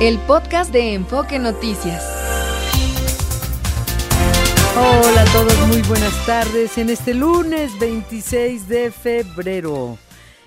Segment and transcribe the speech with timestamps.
[0.00, 2.04] el podcast de Enfoque Noticias.
[4.76, 9.96] Hola a todos, muy buenas tardes en este lunes 26 de febrero,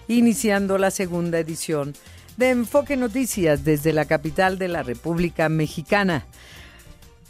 [0.07, 1.93] iniciando la segunda edición
[2.37, 6.27] de Enfoque Noticias desde la capital de la República Mexicana.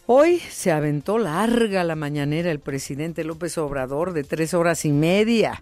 [0.05, 5.61] Hoy se aventó larga la mañanera el presidente López Obrador de tres horas y media.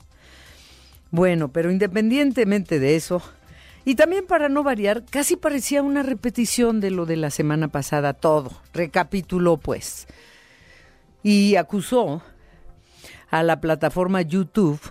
[1.12, 3.22] Bueno, pero independientemente de eso,
[3.88, 8.12] y también para no variar, casi parecía una repetición de lo de la semana pasada
[8.12, 8.52] todo.
[8.74, 10.08] Recapituló pues.
[11.24, 12.22] Y acusó
[13.30, 14.82] a la plataforma YouTube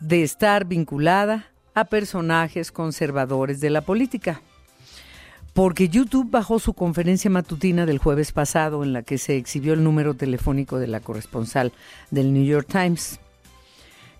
[0.00, 4.40] de estar vinculada a personajes conservadores de la política.
[5.52, 9.84] Porque YouTube bajó su conferencia matutina del jueves pasado en la que se exhibió el
[9.84, 11.72] número telefónico de la corresponsal
[12.10, 13.20] del New York Times.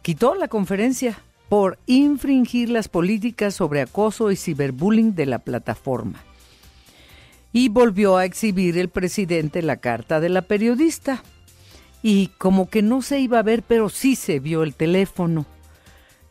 [0.03, 1.17] Quitó la conferencia
[1.49, 6.23] por infringir las políticas sobre acoso y ciberbullying de la plataforma.
[7.53, 11.23] Y volvió a exhibir el presidente la carta de la periodista.
[12.03, 15.47] Y como que no se iba a ver, pero sí se vio el teléfono.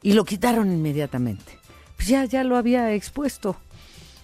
[0.01, 1.57] Y lo quitaron inmediatamente.
[1.95, 3.55] Pues ya, ya lo había expuesto.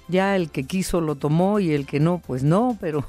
[0.09, 3.05] Ya el que quiso lo tomó y el que no, pues no, pero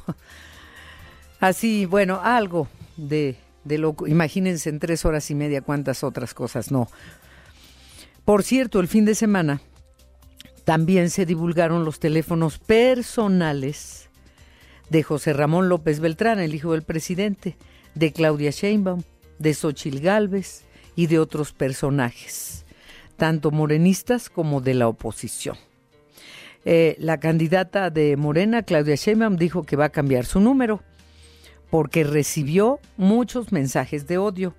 [1.41, 6.71] así, bueno, algo de, de lo, imagínense en tres horas y media cuántas otras cosas
[6.71, 6.89] no.
[8.25, 9.61] Por cierto, el fin de semana
[10.65, 14.09] también se divulgaron los teléfonos personales
[14.89, 17.57] de José Ramón López Beltrán, el hijo del presidente,
[17.95, 19.03] de Claudia Sheinbaum,
[19.39, 20.65] de Xochil Gálvez
[20.97, 22.67] y de otros personajes,
[23.17, 25.57] tanto morenistas como de la oposición.
[26.65, 30.83] Eh, la candidata de Morena, Claudia Sheinbaum, dijo que va a cambiar su número
[31.71, 34.55] porque recibió muchos mensajes de odio.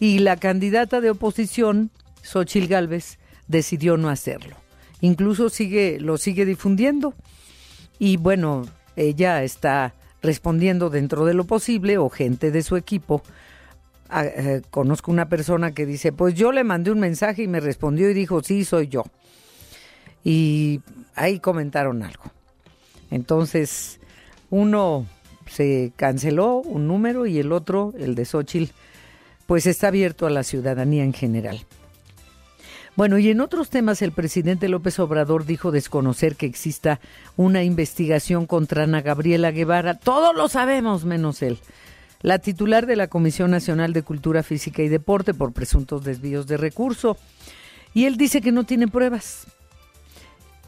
[0.00, 1.90] Y la candidata de oposición,
[2.22, 4.56] Xochil Gálvez decidió no hacerlo.
[5.00, 7.14] Incluso sigue, lo sigue difundiendo.
[7.98, 13.22] Y bueno, ella está respondiendo dentro de lo posible o gente de su equipo.
[14.14, 18.10] Eh, conozco una persona que dice, pues yo le mandé un mensaje y me respondió
[18.10, 19.04] y dijo, sí, soy yo.
[20.24, 20.80] Y
[21.14, 22.24] ahí comentaron algo.
[23.10, 24.00] Entonces,
[24.50, 25.06] uno
[25.46, 28.72] se canceló un número y el otro, el de Xochitl,
[29.46, 31.66] pues está abierto a la ciudadanía en general.
[32.94, 37.00] Bueno, y en otros temas el presidente López Obrador dijo desconocer que exista
[37.36, 39.94] una investigación contra Ana Gabriela Guevara.
[39.94, 41.58] Todos lo sabemos menos él.
[42.20, 46.58] La titular de la Comisión Nacional de Cultura Física y Deporte por presuntos desvíos de
[46.58, 47.16] recurso.
[47.94, 49.46] Y él dice que no tiene pruebas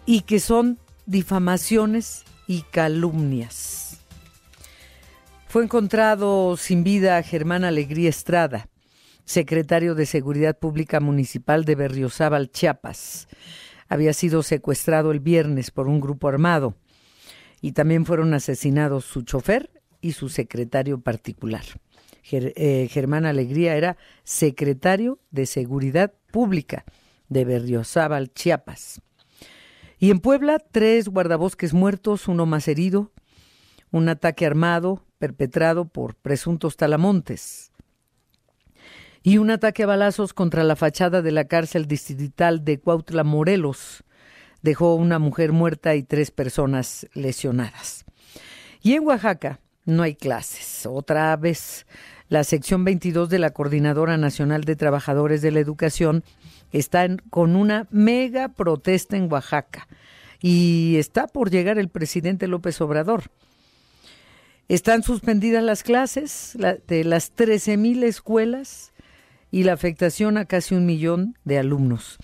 [0.06, 3.98] y que son difamaciones y calumnias.
[5.48, 8.66] Fue encontrado sin vida Germán Alegría Estrada
[9.24, 13.28] secretario de Seguridad Pública Municipal de Berriozábal, Chiapas.
[13.88, 16.74] Había sido secuestrado el viernes por un grupo armado
[17.60, 19.70] y también fueron asesinados su chofer
[20.00, 21.64] y su secretario particular.
[22.30, 26.84] Eh, Germán Alegría era secretario de Seguridad Pública
[27.28, 29.00] de Berriozábal, Chiapas.
[29.98, 33.12] Y en Puebla, tres guardabosques muertos, uno más herido,
[33.90, 37.73] un ataque armado perpetrado por presuntos talamontes
[39.26, 44.04] y un ataque a balazos contra la fachada de la cárcel distrital de Cuautla, Morelos.
[44.60, 48.04] Dejó una mujer muerta y tres personas lesionadas.
[48.82, 50.84] Y en Oaxaca no hay clases.
[50.84, 51.86] Otra vez,
[52.28, 56.22] la sección 22 de la Coordinadora Nacional de Trabajadores de la Educación
[56.70, 59.88] está con una mega protesta en Oaxaca.
[60.42, 63.30] Y está por llegar el presidente López Obrador.
[64.68, 68.93] Están suspendidas las clases de las 13.000 escuelas
[69.54, 72.18] y la afectación a casi un millón de alumnos.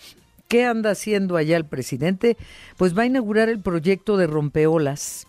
[0.49, 2.37] ¿Qué anda haciendo allá el presidente?
[2.77, 5.29] Pues va a inaugurar el proyecto de rompeolas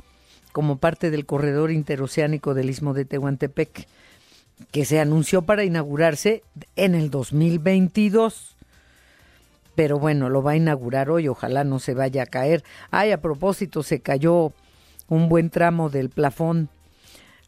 [0.52, 3.88] como parte del corredor interoceánico del Istmo de Tehuantepec,
[4.72, 6.42] que se anunció para inaugurarse
[6.76, 8.56] en el 2022.
[9.76, 12.64] Pero bueno, lo va a inaugurar hoy, ojalá no se vaya a caer.
[12.90, 14.54] Ay, a propósito, se cayó
[15.08, 16.70] un buen tramo del plafón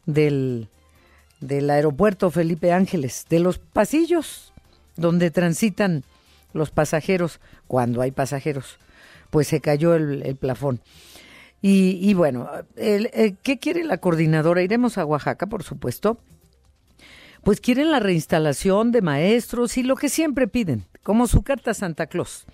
[0.06, 0.68] del
[1.40, 4.52] del aeropuerto Felipe Ángeles, de los pasillos
[4.96, 6.04] donde transitan
[6.52, 8.78] los pasajeros, cuando hay pasajeros,
[9.30, 10.80] pues se cayó el, plafón.
[11.60, 14.62] Y, bueno, el, ¿qué quiere la coordinadora?
[14.62, 16.18] Iremos a Oaxaca, por supuesto.
[17.42, 22.06] Pues quieren la reinstalación de maestros y lo que siempre piden, como su carta Santa
[22.06, 22.46] Claus.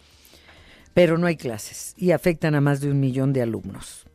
[0.94, 4.06] Pero no hay clases y afectan a más de un millón de alumnos.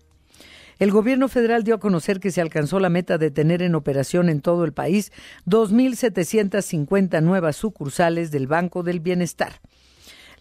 [0.77, 4.29] El gobierno federal dio a conocer que se alcanzó la meta de tener en operación
[4.29, 5.11] en todo el país
[5.47, 9.61] 2.750 nuevas sucursales del Banco del Bienestar,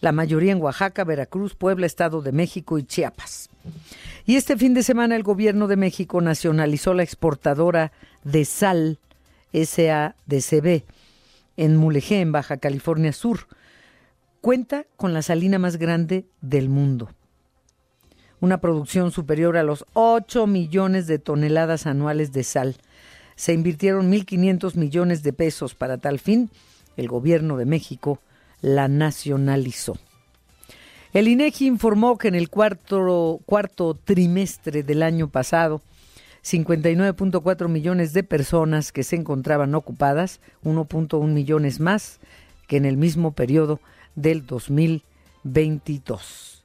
[0.01, 3.49] la mayoría en Oaxaca, Veracruz, Puebla, Estado de México y Chiapas.
[4.25, 7.93] Y este fin de semana el gobierno de México nacionalizó la exportadora
[8.23, 8.99] de sal
[9.53, 10.83] SADCB
[11.57, 13.47] en Mulegé, en Baja California Sur.
[14.41, 17.09] Cuenta con la salina más grande del mundo.
[18.45, 22.75] Una producción superior a los 8 millones de toneladas anuales de sal.
[23.35, 26.51] Se invirtieron 1.500 millones de pesos para tal fin.
[26.95, 28.19] El gobierno de México
[28.61, 29.97] la nacionalizó.
[31.11, 35.81] El INEGI informó que en el cuarto, cuarto trimestre del año pasado,
[36.43, 42.19] 59.4 millones de personas que se encontraban ocupadas, 1.1 millones más
[42.67, 43.79] que en el mismo periodo
[44.13, 46.55] del 2022.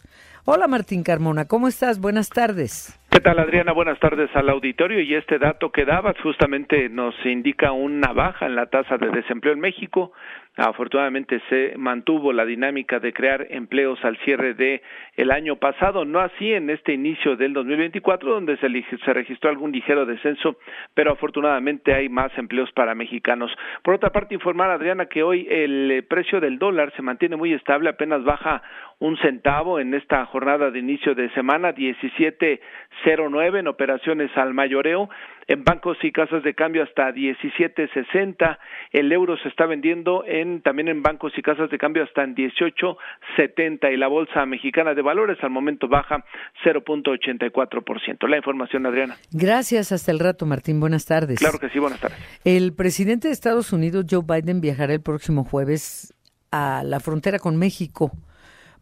[0.46, 2.00] Hola Martín Carmona, ¿cómo estás?
[2.00, 2.98] Buenas tardes.
[3.10, 3.72] ¿Qué tal Adriana?
[3.72, 8.56] Buenas tardes al auditorio y este dato que dabas justamente nos indica una baja en
[8.56, 10.12] la tasa de desempleo en México
[10.56, 14.82] Afortunadamente se mantuvo la dinámica de crear empleos al cierre de
[15.16, 18.68] el año pasado, no así en este inicio del 2024 donde se,
[19.04, 20.56] se registró algún ligero descenso,
[20.92, 23.50] pero afortunadamente hay más empleos para mexicanos.
[23.82, 27.52] Por otra parte, informar Adriana que hoy el eh, precio del dólar se mantiene muy
[27.52, 28.62] estable, apenas baja
[28.98, 35.08] un centavo en esta jornada de inicio de semana, 17.09 en operaciones al mayoreo
[35.50, 38.58] en bancos y casas de cambio hasta 17.60.
[38.92, 42.36] El euro se está vendiendo en también en bancos y casas de cambio hasta en
[42.36, 46.24] 18.70 y la bolsa mexicana de valores al momento baja
[46.64, 48.28] 0.84%.
[48.28, 49.16] La información, Adriana.
[49.32, 50.78] Gracias, hasta el rato, Martín.
[50.78, 51.40] Buenas tardes.
[51.40, 52.18] Claro que sí, buenas tardes.
[52.44, 56.14] El presidente de Estados Unidos, Joe Biden, viajará el próximo jueves
[56.52, 58.12] a la frontera con México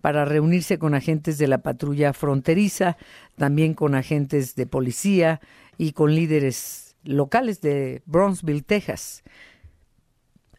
[0.01, 2.97] para reunirse con agentes de la patrulla fronteriza,
[3.37, 5.41] también con agentes de policía
[5.77, 9.23] y con líderes locales de Brownsville, Texas.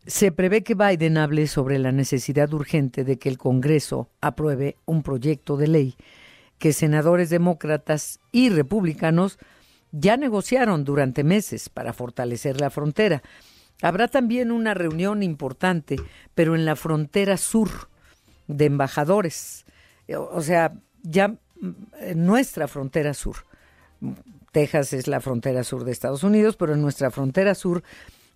[0.06, 5.04] Se prevé que Biden hable sobre la necesidad urgente de que el Congreso apruebe un
[5.04, 5.96] proyecto de ley
[6.60, 9.40] que senadores demócratas y republicanos
[9.92, 13.24] ya negociaron durante meses para fortalecer la frontera.
[13.82, 15.96] Habrá también una reunión importante,
[16.36, 17.89] pero en la frontera sur
[18.50, 19.66] de embajadores,
[20.14, 20.74] o sea,
[21.04, 21.36] ya
[22.02, 23.38] en nuestra frontera sur.
[24.52, 27.84] Texas es la frontera sur de Estados Unidos, pero en nuestra frontera sur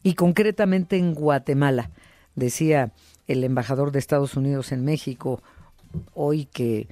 [0.03, 1.89] y concretamente en Guatemala,
[2.35, 2.91] decía
[3.27, 5.41] el embajador de Estados Unidos en México
[6.13, 6.87] hoy que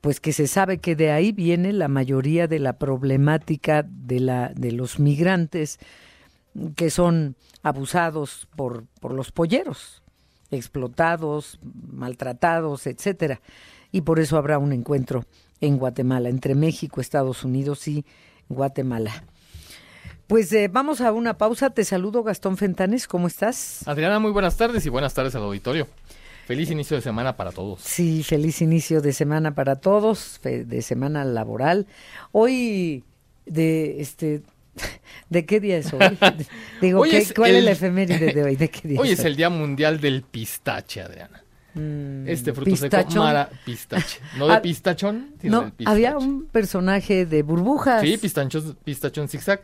[0.00, 4.52] pues que se sabe que de ahí viene la mayoría de la problemática de la
[4.54, 5.80] de los migrantes
[6.76, 10.02] que son abusados por, por los polleros,
[10.50, 11.58] explotados,
[11.92, 13.40] maltratados, etcétera.
[13.92, 15.24] Y por eso habrá un encuentro
[15.60, 18.04] en Guatemala entre México, Estados Unidos y
[18.48, 19.24] Guatemala.
[20.26, 21.70] Pues eh, vamos a una pausa.
[21.70, 23.06] Te saludo, Gastón Fentanes.
[23.06, 23.86] ¿Cómo estás?
[23.86, 25.86] Adriana, muy buenas tardes y buenas tardes al auditorio.
[26.46, 27.80] Feliz inicio de semana para todos.
[27.80, 31.86] Sí, feliz inicio de semana para todos, de semana laboral.
[32.30, 33.02] Hoy,
[33.46, 34.42] de este,
[35.28, 36.00] ¿de qué día es hoy?
[36.80, 38.56] Digo, ¿cuál es la efeméride de hoy?
[38.56, 41.42] ¿De qué día hoy es, el Día Mundial del Pistache, Adriana.
[41.74, 44.20] Mm, este fruto seco mara pistache.
[44.38, 48.00] No de ah, pistachón, sino no, Había un personaje de burbujas.
[48.00, 49.60] Sí, pistachón, pistachón zigzag.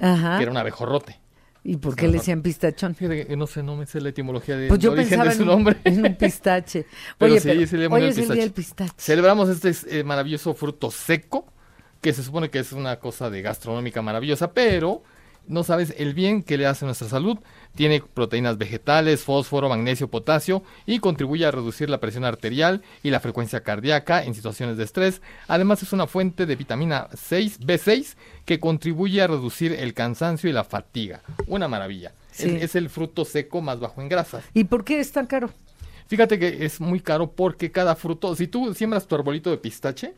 [0.00, 0.38] Ajá.
[0.38, 1.20] Que era un abejorrote.
[1.62, 2.96] ¿Y por qué le decían pistachón?
[3.36, 5.76] no sé, no me sé la etimología de, pues yo origen de su nombre.
[5.84, 6.86] En un pistache.
[7.18, 8.94] Oye, pero, sí, es el hoy es el día del pistache.
[8.96, 11.52] Celebramos este eh, maravilloso fruto seco,
[12.00, 15.02] que se supone que es una cosa de gastronómica maravillosa, pero
[15.46, 17.38] no sabes el bien que le hace a nuestra salud.
[17.74, 23.20] Tiene proteínas vegetales, fósforo, magnesio, potasio y contribuye a reducir la presión arterial y la
[23.20, 25.20] frecuencia cardíaca en situaciones de estrés.
[25.48, 30.52] Además es una fuente de vitamina 6, B6 que contribuye a reducir el cansancio y
[30.52, 31.22] la fatiga.
[31.46, 32.12] Una maravilla.
[32.38, 34.44] Es, el fruto seco más bajo en grasas.
[34.54, 35.50] ¿Y por qué es tan caro?
[36.10, 40.14] Fíjate que es muy caro porque cada fruto, si tú siembras tu arbolito de pistache,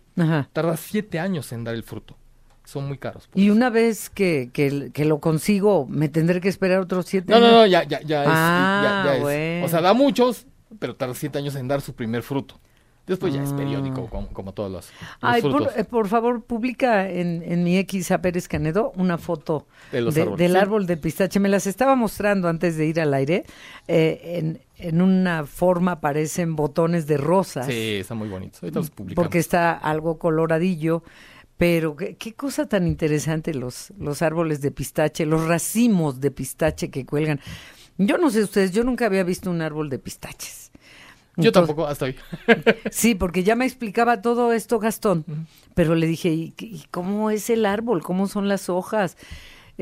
[0.55, 2.17] tarda siete años en dar el fruto
[2.65, 3.29] son muy caros.
[3.31, 3.45] Pues.
[3.45, 7.51] Y una vez que, que, lo consigo, ¿me tendré que esperar otros siete años?
[7.51, 10.47] No, no, ya, ya, ya, es, ah, O sea, da muchos,
[10.79, 12.59] pero tarda siete años en dar su primer fruto.
[13.07, 14.29] Después ya es periódico, ah.
[14.33, 14.89] como, todos los,
[15.21, 15.43] Ay,
[15.77, 20.87] eh, Por, favor, publica en, en mi X a Pérez Canedo una foto del árbol
[20.87, 21.41] de pistache.
[21.41, 23.45] Me las estaba mostrando antes de ir al aire.
[23.89, 27.67] Eh, en, en una forma parecen botones de rosas.
[27.67, 28.29] Sí, están muy.
[28.31, 29.15] Ahorita los publicamos.
[29.15, 31.03] Porque está algo coloradillo.
[31.57, 37.07] Pero qué, cosa tan interesante los, los árboles de pistache, los racimos de pistache que
[37.07, 37.39] cuelgan.
[37.99, 40.73] Yo no sé ustedes, yo nunca había visto un árbol de pistaches.
[41.37, 42.17] yo tampoco, hasta hoy.
[42.91, 45.25] sí, porque ya me explicaba todo esto Gastón,
[45.75, 48.03] pero le dije, ¿y, cómo es el árbol?
[48.03, 49.17] ¿Cómo son las hojas?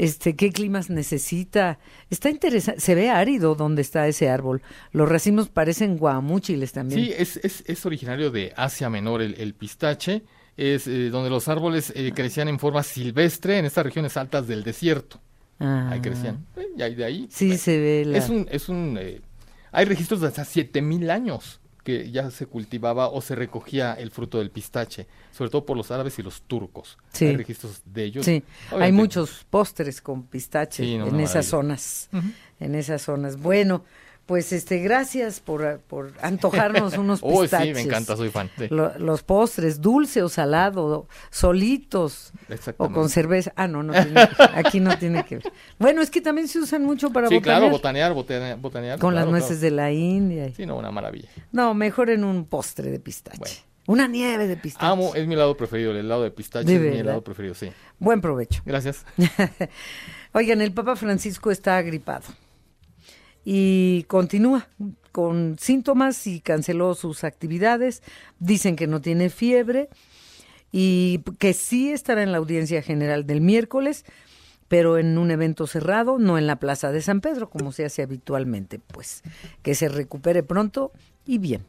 [0.01, 1.79] Este, ¿Qué climas necesita?
[2.09, 4.63] Está interesante, se ve árido donde está ese árbol.
[4.93, 7.05] Los racimos parecen guamúchiles también.
[7.05, 10.23] Sí, es, es, es originario de Asia Menor el, el pistache
[10.57, 14.65] es eh, donde los árboles eh, crecían en forma silvestre en estas regiones altas del
[14.65, 15.21] desierto.
[15.59, 16.01] Ahí ah.
[16.01, 16.47] crecían.
[16.79, 17.29] y ahí de ahí.
[17.31, 18.17] Sí, se ve.
[18.17, 18.99] Es un, es un,
[19.71, 24.39] hay registros de hasta 7000 años que ya se cultivaba o se recogía el fruto
[24.39, 26.99] del pistache, sobre todo por los árabes y los turcos.
[27.13, 27.27] Sí.
[27.27, 28.25] Hay registros de ellos.
[28.25, 32.09] Sí, hay muchos postres con pistache en esas zonas.
[32.59, 33.41] En esas zonas.
[33.41, 33.85] Bueno,
[34.31, 37.53] pues este, gracias por, por antojarnos unos pistaches.
[37.53, 38.49] Oh, sí, me encanta, soy fan.
[38.69, 42.33] los postres, dulce o salado, solitos
[42.77, 43.53] o con cerveza.
[43.57, 44.21] Ah, no, no tiene,
[44.55, 45.53] aquí no tiene que ver.
[45.81, 47.59] Bueno, es que también se usan mucho para sí, botanear.
[47.59, 48.59] claro, botanear, botanear.
[48.61, 50.49] botanear con las nueces de la India.
[50.55, 51.29] Sí, no, una maravilla.
[51.51, 53.65] No, mejor en un postre de pistache.
[53.89, 54.87] Una nieve de pistache.
[54.87, 57.73] Amo, es mi lado preferido, el helado de pistache es mi helado preferido, sí.
[57.99, 58.63] Buen provecho.
[58.65, 59.05] Gracias.
[60.35, 62.27] Oigan, el Papa Francisco está agripado
[63.45, 64.69] y continúa
[65.13, 68.03] con síntomas y canceló sus actividades.
[68.39, 69.89] Dicen que no tiene fiebre
[70.73, 74.05] y que sí estará en la audiencia general del miércoles,
[74.69, 78.03] pero en un evento cerrado, no en la Plaza de San Pedro, como se hace
[78.03, 78.79] habitualmente.
[78.79, 79.23] Pues
[79.63, 80.93] que se recupere pronto
[81.27, 81.67] y bien.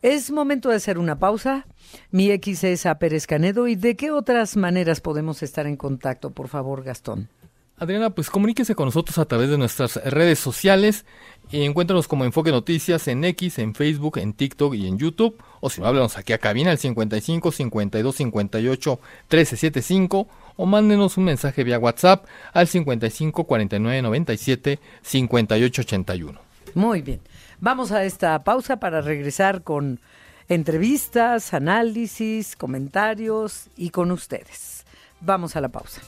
[0.00, 1.66] Es momento de hacer una pausa.
[2.10, 3.68] Mi X es a Pérez Canedo.
[3.68, 7.28] ¿Y de qué otras maneras podemos estar en contacto, por favor, Gastón?
[7.76, 11.04] Adriana, pues comuníquese con nosotros a través de nuestras redes sociales.
[11.50, 15.42] Encuéntranos como Enfoque Noticias en X, en Facebook, en TikTok y en YouTube.
[15.60, 21.24] O si no, háblanos aquí a cabina al 55 52 58 1375 o mándenos un
[21.24, 26.40] mensaje vía WhatsApp al 55 49 97 58 81.
[26.74, 27.20] Muy bien.
[27.60, 30.00] Vamos a esta pausa para regresar con
[30.48, 34.84] entrevistas, análisis, comentarios y con ustedes.
[35.20, 36.02] Vamos a la pausa.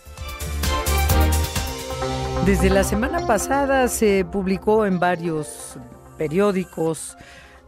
[2.47, 5.77] Desde la semana pasada se publicó en varios
[6.17, 7.17] periódicos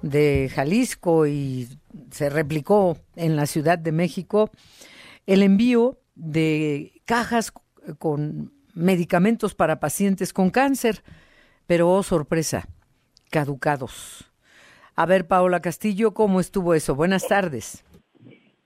[0.02, 1.66] de Jalisco y
[2.12, 4.50] se replicó en la Ciudad de México
[5.26, 7.52] el envío de cajas
[7.98, 11.02] con medicamentos para pacientes con cáncer,
[11.66, 12.68] pero oh sorpresa,
[13.32, 14.30] caducados.
[14.94, 16.94] A ver, Paola Castillo, ¿cómo estuvo eso?
[16.94, 17.84] Buenas tardes.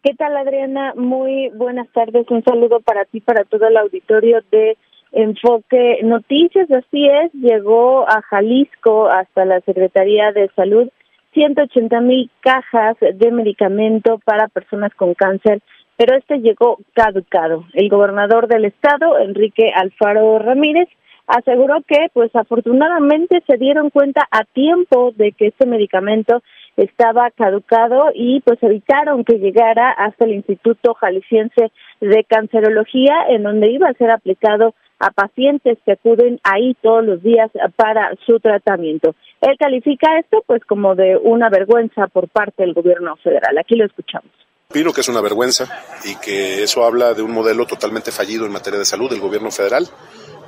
[0.03, 0.93] ¿Qué tal, Adriana?
[0.95, 2.27] Muy buenas tardes.
[2.31, 4.77] Un saludo para ti, para todo el auditorio de
[5.13, 10.89] Enfoque Noticias, así es, llegó a Jalisco hasta la Secretaría de Salud
[11.35, 15.61] 180 mil cajas de medicamento para personas con cáncer,
[15.97, 17.65] pero este llegó caducado.
[17.75, 20.89] El gobernador del estado, Enrique Alfaro Ramírez,
[21.27, 26.43] aseguró que, pues afortunadamente se dieron cuenta a tiempo de que este medicamento
[26.77, 33.71] estaba caducado y pues evitaron que llegara hasta el Instituto Jalisciense de Cancerología, en donde
[33.71, 39.17] iba a ser aplicado a pacientes que acuden ahí todos los días para su tratamiento.
[39.41, 43.59] Él califica esto pues como de una vergüenza por parte del gobierno federal.
[43.59, 44.31] Aquí lo escuchamos.
[44.71, 45.67] Opino que es una vergüenza
[46.05, 49.51] y que eso habla de un modelo totalmente fallido en materia de salud del gobierno
[49.51, 49.89] federal.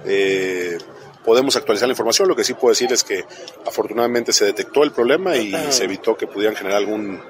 [0.07, 0.79] Eh,
[1.25, 3.25] podemos actualizar la información, lo que sí puedo decir es que
[3.67, 7.21] afortunadamente se detectó el problema y se evitó que pudieran generar algún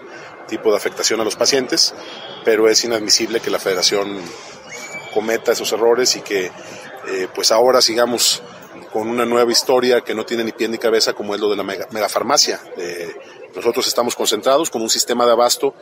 [0.46, 1.94] tipo de afectación a los pacientes,
[2.44, 4.20] pero es inadmisible que la federación
[5.14, 6.50] cometa esos errores y que
[7.08, 8.42] eh, pues ahora sigamos
[8.92, 11.56] con una nueva historia que no tiene ni pie ni cabeza como es lo de
[11.56, 12.60] la megafarmacia.
[12.76, 13.08] Eh,
[13.54, 15.74] nosotros estamos concentrados con un sistema de abasto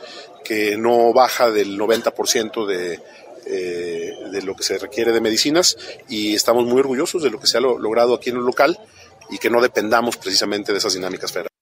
[0.44, 3.00] que no baja del 90% de,
[3.46, 5.76] eh, de lo que se requiere de medicinas
[6.08, 8.78] y estamos muy orgullosos de lo que se ha logrado aquí en el local
[9.30, 11.52] y que no dependamos precisamente de esas dinámicas federales.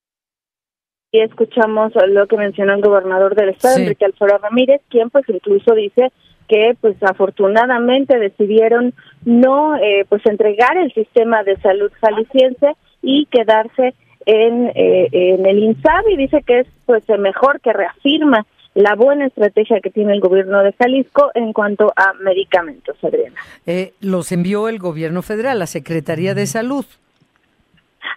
[1.13, 5.75] Y escuchamos lo que mencionó el gobernador del estado, Enrique Alfaro Ramírez, quien pues incluso
[5.75, 6.13] dice
[6.51, 8.93] que pues afortunadamente decidieron
[9.25, 13.95] no eh, pues entregar el sistema de salud jalisciense y quedarse
[14.27, 19.27] en, eh, en el INSAB y dice que es pues mejor que reafirma la buena
[19.27, 23.37] estrategia que tiene el gobierno de Jalisco en cuanto a medicamentos, Adriana.
[23.67, 26.85] Eh, los envió el gobierno federal, la Secretaría de Salud.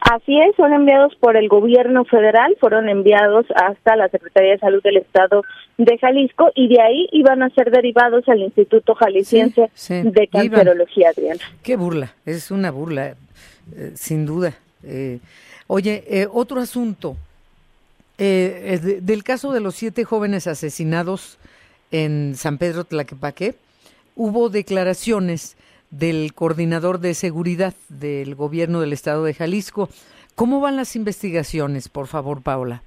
[0.01, 4.81] Así es, son enviados por el gobierno federal, fueron enviados hasta la Secretaría de Salud
[4.83, 5.43] del Estado
[5.77, 11.41] de Jalisco y de ahí iban a ser derivados al Instituto Jalisciense de Cancerología, Adriana.
[11.63, 13.15] Qué burla, es una burla,
[13.75, 14.53] eh, sin duda.
[14.83, 15.19] Eh,
[15.67, 17.15] oye, eh, otro asunto,
[18.17, 21.37] del caso de los siete jóvenes asesinados
[21.91, 23.55] en San Pedro Tlaquepaque,
[24.15, 25.57] hubo declaraciones
[25.93, 29.89] del coordinador de seguridad del gobierno del estado de Jalisco.
[30.35, 32.81] ¿Cómo van las investigaciones, por favor, Paola?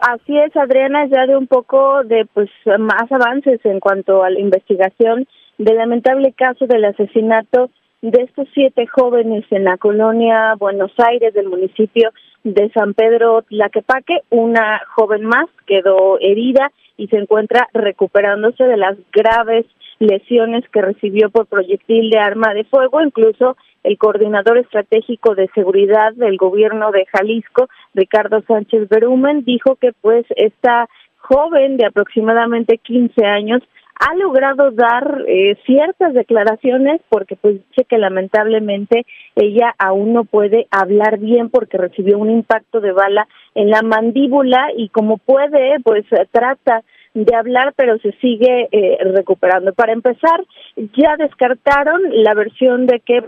[0.00, 4.40] Así es, Adriana, ya de un poco de pues más avances en cuanto a la
[4.40, 5.26] investigación
[5.58, 7.70] del lamentable caso del asesinato
[8.02, 12.12] de estos siete jóvenes en la colonia Buenos Aires del municipio
[12.44, 14.20] de San Pedro Tlaquepaque.
[14.30, 19.66] Una joven más quedó herida y se encuentra recuperándose de las graves
[20.00, 23.00] lesiones que recibió por proyectil de arma de fuego.
[23.00, 29.92] Incluso el coordinador estratégico de seguridad del gobierno de Jalisco, Ricardo Sánchez Berumen, dijo que
[30.00, 30.88] pues esta
[31.18, 33.62] joven de aproximadamente 15 años
[34.00, 39.04] ha logrado dar eh, ciertas declaraciones porque pues dice que lamentablemente
[39.36, 44.68] ella aún no puede hablar bien porque recibió un impacto de bala en la mandíbula
[44.74, 46.82] y como puede pues trata
[47.14, 49.72] de hablar pero se sigue eh, recuperando.
[49.74, 50.44] Para empezar,
[50.76, 53.24] ya descartaron la versión de que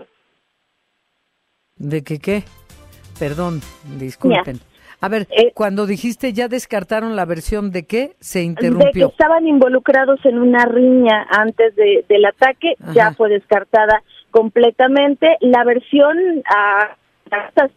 [1.76, 2.44] ¿De que qué?
[3.18, 3.60] Perdón,
[3.98, 4.60] disculpen.
[5.00, 8.86] A ver, eh, cuando dijiste ya descartaron la versión de qué, se interrumpió.
[8.86, 15.38] De que estaban involucrados en una riña antes de, del ataque, ya fue descartada completamente.
[15.40, 16.96] La versión a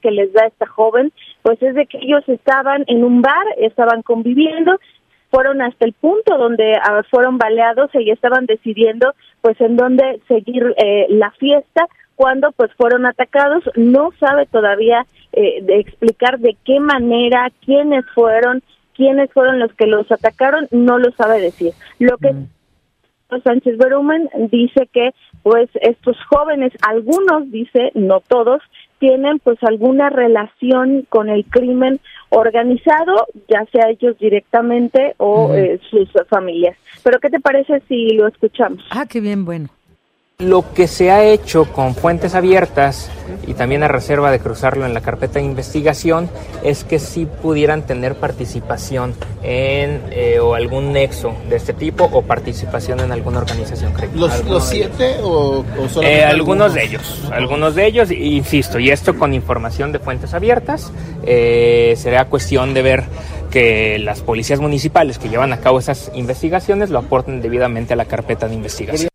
[0.01, 4.01] que les da esta joven, pues es de que ellos estaban en un bar, estaban
[4.01, 4.77] conviviendo,
[5.35, 10.73] fueron hasta el punto donde ah, fueron baleados y estaban decidiendo pues en dónde seguir
[10.77, 16.79] eh, la fiesta cuando pues fueron atacados, no sabe todavía eh, de explicar de qué
[16.79, 18.63] manera, quiénes fueron,
[18.95, 21.73] quiénes fueron los que los atacaron, no lo sabe decir.
[21.99, 22.33] Lo que
[23.43, 25.09] Sánchez Berumen dice que
[25.43, 28.61] pues estos jóvenes, algunos dice, no todos,
[29.05, 36.09] tienen pues alguna relación con el crimen organizado, ya sea ellos directamente o eh, sus
[36.27, 36.75] familias.
[37.03, 38.83] Pero ¿qué te parece si lo escuchamos?
[38.89, 39.69] Ah, qué bien, bueno.
[40.39, 43.09] Lo que se ha hecho con fuentes abiertas
[43.47, 46.29] y también a reserva de cruzarlo en la carpeta de investigación
[46.61, 49.13] es que sí pudieran tener participación
[49.43, 54.43] en eh, o algún nexo de este tipo o participación en alguna organización criminal.
[54.45, 55.63] ¿Los, siete o,
[56.03, 57.29] eh, algunos, de ellos?
[57.31, 60.91] Algunos de ellos, insisto, y esto con información de fuentes abiertas,
[61.23, 63.03] eh, será cuestión de ver
[63.51, 68.03] que las policías municipales que llevan a cabo esas investigaciones lo aporten debidamente a la
[68.03, 69.14] carpeta de investigación.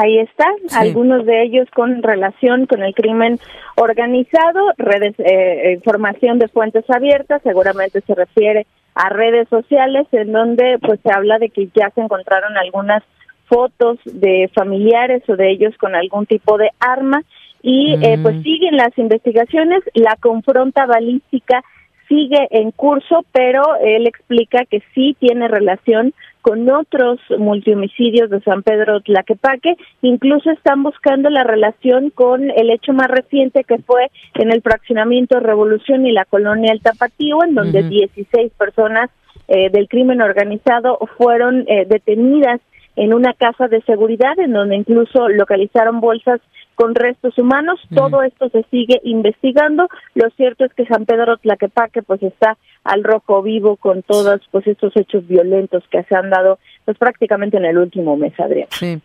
[0.00, 3.40] Ahí está, algunos de ellos con relación con el crimen
[3.74, 10.78] organizado, redes, eh, información de fuentes abiertas, seguramente se refiere a redes sociales en donde
[10.80, 13.02] pues se habla de que ya se encontraron algunas
[13.46, 17.24] fotos de familiares o de ellos con algún tipo de arma
[17.60, 18.42] y eh, pues mm.
[18.44, 21.64] siguen las investigaciones, la confronta balística
[22.08, 28.62] sigue en curso, pero él explica que sí tiene relación con otros multihomicidios de San
[28.62, 34.52] Pedro Tlaquepaque, incluso están buscando la relación con el hecho más reciente que fue en
[34.52, 39.10] el fraccionamiento Revolución y la colonia El Tapatío, en donde 16 personas
[39.48, 42.60] eh, del crimen organizado fueron eh, detenidas
[42.98, 46.40] en una casa de seguridad, en donde incluso localizaron bolsas
[46.74, 47.80] con restos humanos.
[47.94, 49.88] Todo esto se sigue investigando.
[50.14, 54.66] Lo cierto es que San Pedro Tlaquepaque pues está al rojo vivo con todos pues
[54.66, 58.68] estos hechos violentos que se han dado pues prácticamente en el último mes, Adrián.
[58.70, 59.00] Sí.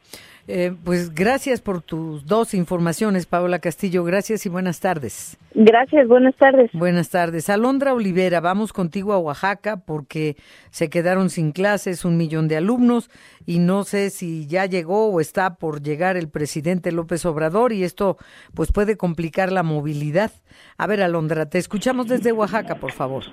[0.48, 4.04] Eh, pues gracias por tus dos informaciones, Paola Castillo.
[4.04, 5.38] Gracias y buenas tardes.
[5.56, 6.70] Gracias, buenas tardes.
[6.74, 7.50] Buenas tardes.
[7.50, 10.36] Alondra Olivera, vamos contigo a Oaxaca porque
[10.70, 13.10] se quedaron sin clases un millón de alumnos
[13.46, 17.84] y no sé si ya llegó o está por llegar el presidente López Obrador y
[17.84, 18.18] esto
[18.54, 20.32] pues puede complicar la movilidad.
[20.78, 23.24] A ver, Alondra, te escuchamos desde Oaxaca, por favor.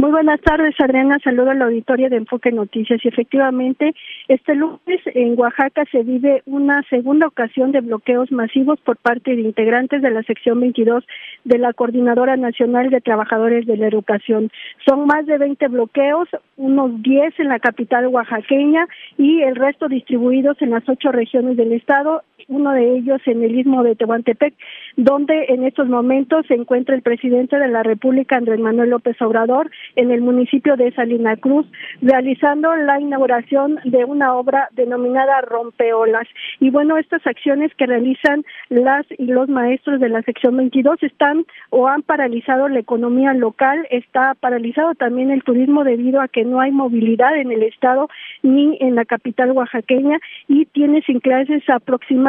[0.00, 1.18] Muy buenas tardes, Adriana.
[1.24, 3.04] Saludo a la auditoría de Enfoque Noticias.
[3.04, 3.96] Y efectivamente,
[4.28, 9.42] este lunes en Oaxaca se vive una segunda ocasión de bloqueos masivos por parte de
[9.42, 11.04] integrantes de la sección 22
[11.42, 14.52] de la Coordinadora Nacional de Trabajadores de la Educación.
[14.86, 20.62] Son más de 20 bloqueos, unos 10 en la capital oaxaqueña y el resto distribuidos
[20.62, 24.54] en las ocho regiones del estado, uno de ellos en el istmo de Tehuantepec,
[24.96, 29.70] donde en estos momentos se encuentra el presidente de la República, Andrés Manuel López Obrador,
[29.96, 31.66] en el municipio de Salina Cruz,
[32.00, 36.28] realizando la inauguración de una obra denominada Rompeolas.
[36.60, 41.44] Y bueno, estas acciones que realizan las y los maestros de la sección 22 están
[41.70, 46.60] o han paralizado la economía local, está paralizado también el turismo debido a que no
[46.60, 48.08] hay movilidad en el estado
[48.42, 52.27] ni en la capital oaxaqueña y tiene sin clases aproximadamente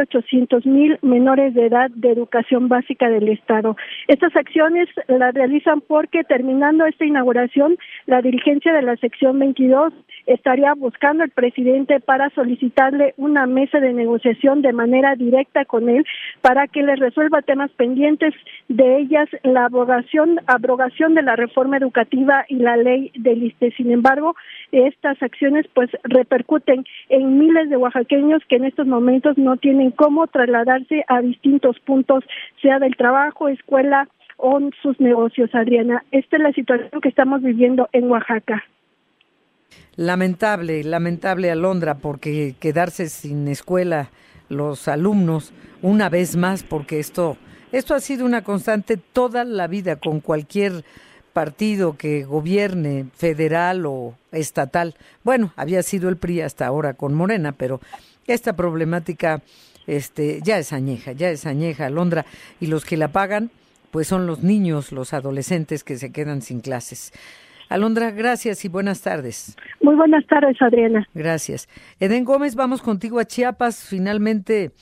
[0.00, 3.76] 800 mil menores de edad de educación básica del estado.
[4.08, 9.92] Estas acciones las realizan porque terminando este inauguración, la dirigencia de la sección 22
[10.32, 16.04] estaría buscando al presidente para solicitarle una mesa de negociación de manera directa con él
[16.40, 18.32] para que le resuelva temas pendientes,
[18.68, 23.72] de ellas la abrogación, abrogación de la reforma educativa y la ley del ISTE.
[23.72, 24.36] Sin embargo,
[24.70, 30.28] estas acciones pues repercuten en miles de oaxaqueños que en estos momentos no tienen cómo
[30.28, 32.24] trasladarse a distintos puntos,
[32.62, 34.08] sea del trabajo, escuela,
[34.42, 36.02] o sus negocios, Adriana.
[36.12, 38.64] Esta es la situación que estamos viviendo en Oaxaca.
[39.96, 44.10] Lamentable, lamentable Alondra, porque quedarse sin escuela
[44.48, 45.52] los alumnos
[45.82, 47.36] una vez más, porque esto,
[47.72, 50.84] esto ha sido una constante toda la vida con cualquier
[51.32, 54.96] partido que gobierne, federal o estatal.
[55.22, 57.80] Bueno, había sido el PRI hasta ahora con Morena, pero
[58.26, 59.42] esta problemática
[59.86, 62.26] este, ya es añeja, ya es añeja, Alondra,
[62.60, 63.50] y los que la pagan,
[63.90, 67.12] pues son los niños, los adolescentes que se quedan sin clases.
[67.70, 69.56] Alondra, gracias y buenas tardes.
[69.80, 71.08] Muy buenas tardes, Adriana.
[71.14, 71.68] Gracias.
[72.00, 73.86] Eden Gómez, vamos contigo a Chiapas.
[73.88, 74.72] Finalmente,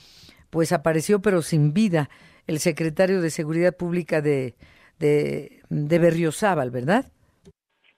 [0.49, 2.09] pues apareció, pero sin vida,
[2.47, 4.55] el secretario de Seguridad Pública de,
[4.97, 7.05] de, de Berriozábal, ¿verdad?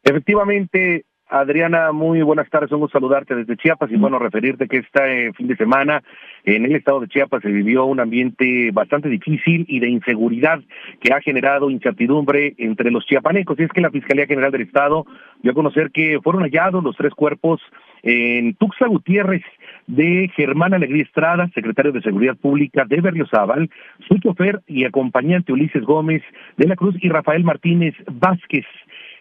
[0.04, 5.32] Efectivamente, Adriana, muy buenas tardes, un gusto saludarte desde Chiapas y bueno, referirte que este
[5.32, 6.04] fin de semana
[6.44, 10.60] en el estado de Chiapas se vivió un ambiente bastante difícil y de inseguridad
[11.00, 13.58] que ha generado incertidumbre entre los chiapanecos.
[13.58, 15.06] Y es que la Fiscalía General del Estado
[15.41, 17.62] dio a conocer que fueron hallados los tres cuerpos
[18.04, 19.44] en Tuxtla Gutiérrez
[19.88, 23.70] de Germán Alegría Estrada, secretario de Seguridad Pública de Berriozábal,
[24.06, 26.24] su chofer y acompañante Ulises Gómez
[26.58, 28.65] de la Cruz y Rafael Martínez Vázquez.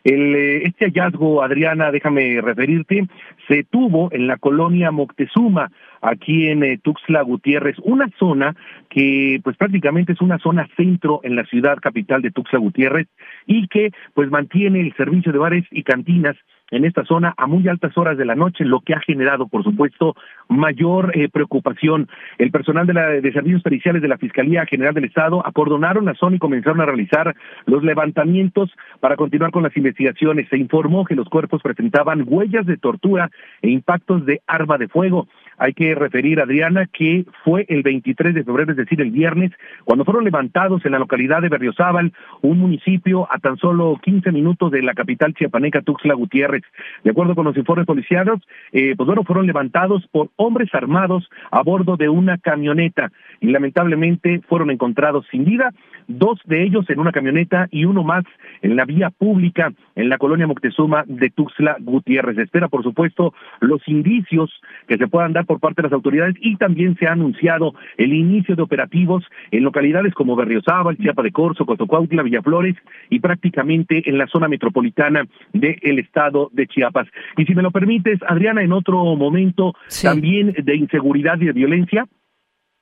[0.05, 3.07] El, eh, este hallazgo, Adriana, déjame referirte,
[3.49, 8.57] se tuvo en la colonia Moctezuma, aquí en eh, Tuxtla Gutiérrez, una zona
[8.89, 13.09] que pues prácticamente es una zona centro en la ciudad capital de Tuxtla Gutiérrez
[13.47, 16.37] y que pues mantiene el servicio de bares y cantinas
[16.71, 19.65] en esta zona a muy altas horas de la noche, lo que ha generado, por
[19.65, 20.15] supuesto,
[20.49, 22.09] mayor eh, preocupación.
[22.39, 26.15] El personal de, la, de servicios periciales de la Fiscalía General del Estado acordonaron la
[26.15, 27.35] zona y comenzaron a realizar
[27.67, 30.49] los levantamientos para continuar con las investigaciones.
[30.49, 33.31] Se informó que los cuerpos presentaban huellas de tortura
[33.63, 35.29] e impactos de arma de fuego.
[35.61, 39.53] Hay que referir, Adriana, que fue el 23 de febrero, es decir, el viernes,
[39.85, 44.71] cuando fueron levantados en la localidad de Berriozábal, un municipio a tan solo 15 minutos
[44.71, 46.63] de la capital chiapaneca Tuxtla Gutiérrez.
[47.05, 48.41] De acuerdo con los informes policiales,
[48.73, 54.41] eh, pues bueno, fueron levantados por hombres armados a bordo de una camioneta y lamentablemente
[54.49, 55.75] fueron encontrados sin vida,
[56.09, 58.25] dos de ellos en una camioneta y uno más
[58.63, 62.39] en la vía pública en la colonia Moctezuma de Tuxtla Gutiérrez.
[62.39, 64.51] Espera, por supuesto, los indicios
[64.89, 68.13] que se puedan dar por parte de las autoridades y también se ha anunciado el
[68.13, 72.77] inicio de operativos en localidades como Berriozábal, Chiapa de Corzo, Cotocuautla, Villaflores
[73.09, 77.09] y prácticamente en la zona metropolitana del estado de Chiapas.
[77.37, 82.07] Y si me lo permites, Adriana, en otro momento también de inseguridad y de violencia,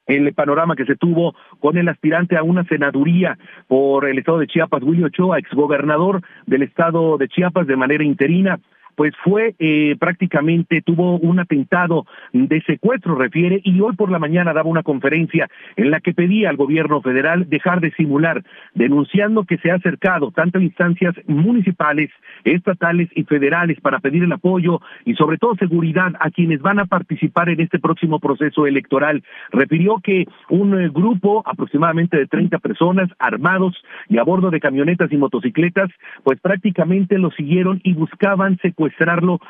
[0.06, 4.46] el panorama que se tuvo con el aspirante a una senaduría por el estado de
[4.46, 8.60] Chiapas, Willy Ochoa, exgobernador del estado de Chiapas de manera interina,
[8.98, 14.52] pues fue eh, prácticamente, tuvo un atentado de secuestro, refiere, y hoy por la mañana
[14.52, 18.42] daba una conferencia en la que pedía al gobierno federal dejar de simular,
[18.74, 22.10] denunciando que se ha acercado tanto instancias municipales,
[22.42, 26.86] estatales y federales para pedir el apoyo y sobre todo seguridad a quienes van a
[26.86, 29.22] participar en este próximo proceso electoral.
[29.52, 35.12] Refirió que un eh, grupo aproximadamente de 30 personas armados y a bordo de camionetas
[35.12, 35.88] y motocicletas,
[36.24, 39.40] pues prácticamente lo siguieron y buscaban secuestrar secuestrarlo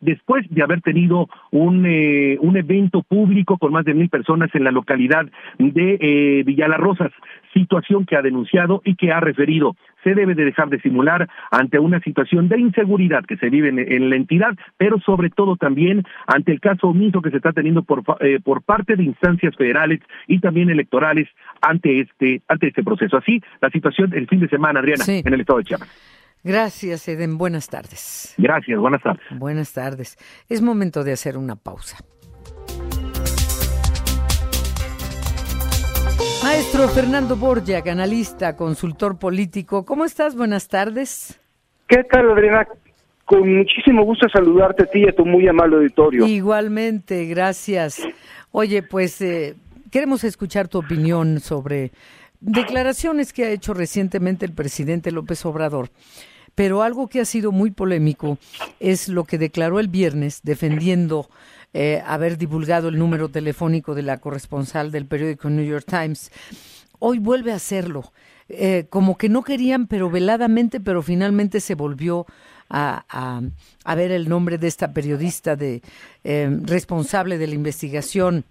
[0.00, 4.64] después de haber tenido un, eh, un evento público con más de mil personas en
[4.64, 5.26] la localidad
[5.58, 7.12] de eh, Villalarrosas,
[7.52, 9.76] situación que ha denunciado y que ha referido.
[10.02, 14.10] Se debe de dejar de simular ante una situación de inseguridad que se vive en,
[14.10, 18.02] la entidad, pero sobre todo también ante el caso omiso que se está teniendo por,
[18.20, 21.28] eh, por parte de instancias federales y también electorales
[21.62, 23.16] ante este, ante este proceso.
[23.16, 26.23] Así, la situación el fin de semana, Adriana, en el estado de Chiapas.
[26.44, 27.38] Gracias, Eden.
[27.38, 28.34] Buenas tardes.
[28.36, 29.24] Gracias, buenas tardes.
[29.30, 30.18] Buenas tardes.
[30.50, 31.96] Es momento de hacer una pausa.
[36.42, 40.36] Maestro Fernando Borja, analista, consultor político, ¿cómo estás?
[40.36, 41.40] Buenas tardes.
[41.88, 42.68] ¿Qué tal, Adriana?
[43.24, 46.26] Con muchísimo gusto saludarte a ti y a tu muy amable auditorio.
[46.26, 48.06] Igualmente, gracias.
[48.50, 49.56] Oye, pues eh,
[49.90, 51.92] queremos escuchar tu opinión sobre
[52.40, 55.88] declaraciones que ha hecho recientemente el presidente López Obrador
[56.54, 58.38] pero algo que ha sido muy polémico
[58.80, 61.28] es lo que declaró el viernes defendiendo
[61.72, 66.30] eh, haber divulgado el número telefónico de la corresponsal del periódico New York Times.
[67.00, 68.12] Hoy vuelve a hacerlo.
[68.48, 72.26] Eh, como que no querían, pero veladamente, pero finalmente se volvió
[72.70, 73.40] a,
[73.96, 75.82] ver el nombre de esta periodista de
[76.24, 78.44] eh, responsable de la investigación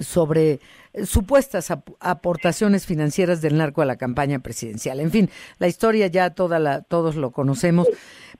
[0.00, 0.60] sobre
[1.04, 5.00] supuestas aportaciones financieras del narco a la campaña presidencial.
[5.00, 7.86] En fin, la historia ya toda la, todos lo conocemos,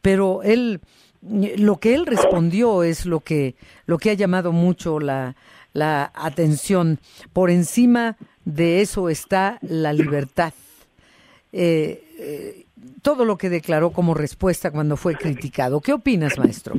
[0.00, 0.80] pero él
[1.20, 5.34] lo que él respondió es lo que lo que ha llamado mucho la,
[5.72, 7.00] la atención.
[7.32, 10.52] Por encima de eso está la libertad.
[11.52, 12.66] Eh, eh,
[13.02, 15.80] todo lo que declaró como respuesta cuando fue criticado.
[15.80, 16.74] ¿Qué opinas, maestro?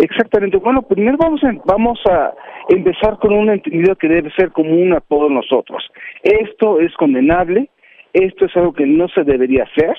[0.00, 0.56] Exactamente.
[0.56, 2.32] Bueno, primero vamos a, vamos a
[2.70, 5.84] empezar con un entendido que debe ser común a todos nosotros.
[6.22, 7.68] Esto es condenable,
[8.14, 9.94] esto es algo que no se debería hacer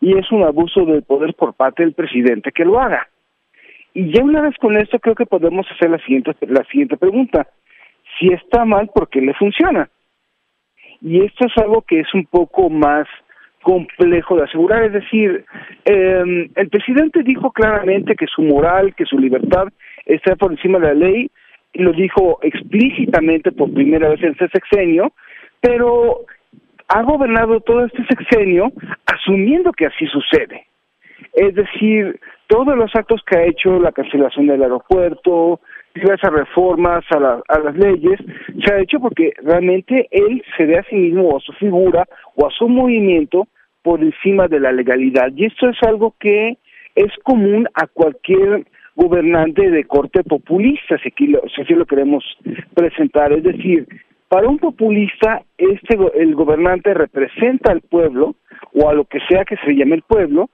[0.00, 3.08] y es un abuso del poder por parte del presidente que lo haga.
[3.92, 7.48] Y ya una vez con esto creo que podemos hacer la siguiente, la siguiente pregunta.
[8.20, 9.90] Si está mal, ¿por qué le funciona?
[11.00, 13.08] Y esto es algo que es un poco más
[13.68, 14.82] complejo de asegurar.
[14.84, 15.44] Es decir,
[15.84, 19.68] eh, el presidente dijo claramente que su moral, que su libertad
[20.06, 21.30] está por encima de la ley,
[21.74, 25.12] lo dijo explícitamente por primera vez en este sexenio,
[25.60, 26.20] pero
[26.88, 28.72] ha gobernado todo este sexenio
[29.04, 30.66] asumiendo que así sucede.
[31.34, 35.60] Es decir, todos los actos que ha hecho, la cancelación del aeropuerto,
[35.94, 38.18] diversas reformas a, a las leyes,
[38.64, 42.08] se ha hecho porque realmente él se ve a sí mismo o a su figura
[42.34, 43.46] o a su movimiento
[43.88, 45.32] por encima de la legalidad.
[45.34, 46.58] Y esto es algo que
[46.94, 52.22] es común a cualquier gobernante de corte populista, si, aquí lo, si así lo queremos
[52.74, 53.32] presentar.
[53.32, 53.86] Es decir,
[54.28, 58.34] para un populista, este el gobernante representa al pueblo
[58.74, 60.50] o a lo que sea que se llame el pueblo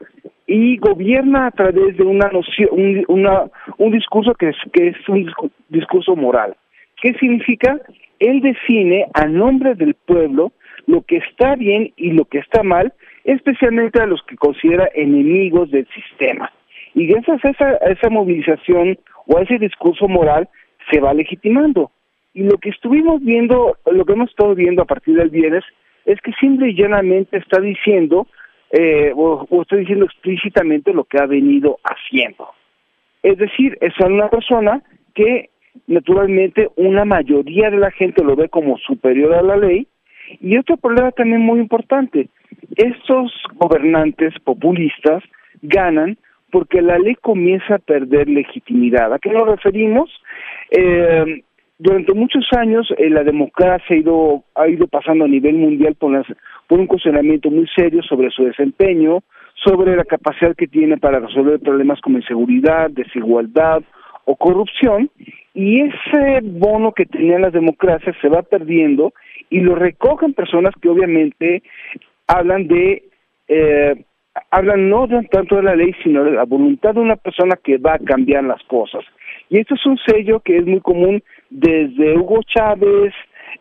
[0.47, 5.09] y gobierna a través de una noción, un, una, un discurso que es, que es
[5.09, 5.29] un
[5.71, 6.55] discurso moral.
[7.03, 7.81] ¿Qué significa?
[8.21, 10.53] Él define a nombre del pueblo
[10.87, 12.93] lo que está bien y lo que está mal,
[13.25, 16.53] especialmente a los que considera enemigos del sistema.
[16.95, 20.49] Y gracias a esa, esa movilización o a ese discurso moral
[20.91, 21.91] se va legitimando.
[22.35, 25.65] Y lo que estuvimos viendo, lo que hemos estado viendo a partir del viernes,
[26.05, 28.27] es que simple y llanamente está diciendo,
[28.71, 32.49] eh, o, está diciendo explícitamente lo que ha venido haciendo.
[33.23, 34.83] Es decir, es una persona
[35.15, 35.51] que
[35.87, 39.87] naturalmente una mayoría de la gente lo ve como superior a la ley.
[40.41, 42.29] Y otro problema también muy importante,
[42.77, 45.23] estos gobernantes populistas
[45.63, 46.17] ganan
[46.51, 49.13] porque la ley comienza a perder legitimidad.
[49.13, 50.11] ¿A qué nos referimos?
[50.71, 51.43] Eh,
[51.79, 56.25] durante muchos años eh, la democracia ha ido, ha ido pasando a nivel mundial por,
[56.69, 59.25] por un cuestionamiento muy serio sobre su desempeño,
[59.65, 63.83] sobre la capacidad que tiene para resolver problemas como inseguridad, desigualdad
[64.25, 65.11] o corrupción,
[65.55, 69.13] y ese bono que tenían las democracias se va perdiendo
[69.51, 71.63] y lo recogen personas que obviamente
[72.27, 73.05] hablan de
[73.49, 74.05] eh,
[74.51, 77.95] hablan no tanto de la ley, sino de la voluntad de una persona que va
[77.95, 79.05] a cambiar las cosas.
[79.49, 83.13] Y esto es un sello que es muy común desde Hugo Chávez,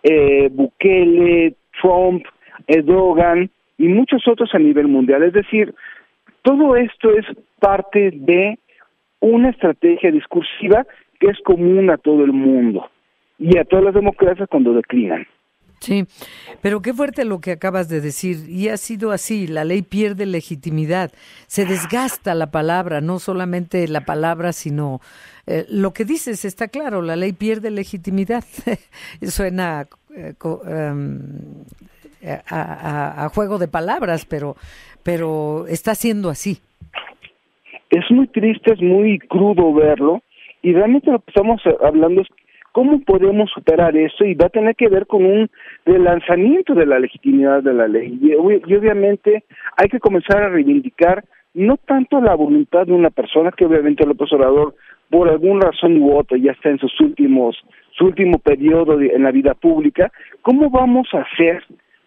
[0.01, 2.25] eh, Bukele, Trump,
[2.67, 5.23] Erdogan y muchos otros a nivel mundial.
[5.23, 5.73] Es decir,
[6.41, 7.25] todo esto es
[7.59, 8.57] parte de
[9.19, 10.85] una estrategia discursiva
[11.19, 12.89] que es común a todo el mundo
[13.37, 15.25] y a todas las democracias cuando declinan.
[15.83, 16.05] Sí,
[16.61, 18.49] pero qué fuerte lo que acabas de decir.
[18.49, 21.11] Y ha sido así, la ley pierde legitimidad,
[21.47, 25.01] se desgasta la palabra, no solamente la palabra, sino
[25.45, 28.45] eh, lo que dices está claro, la ley pierde legitimidad.
[29.23, 30.33] Suena eh,
[30.67, 31.19] em,
[32.49, 34.55] a, a, juego de palabras, pero,
[35.03, 36.59] pero está siendo así.
[37.89, 40.23] Es muy triste, es muy crudo verlo,
[40.61, 42.27] y realmente lo que estamos hablando es
[42.73, 44.25] ¿Cómo podemos superar eso?
[44.25, 45.49] Y va a tener que ver con un
[45.85, 48.17] relanzamiento de la legitimidad de la ley.
[48.19, 49.43] Y, obviamente
[49.77, 54.15] hay que comenzar a reivindicar no tanto la voluntad de una persona, que obviamente el
[54.19, 54.73] Orador,
[55.11, 57.55] por alguna razón u otra, ya está en sus últimos,
[57.91, 61.63] su último periodo en la vida pública, ¿cómo vamos a hacer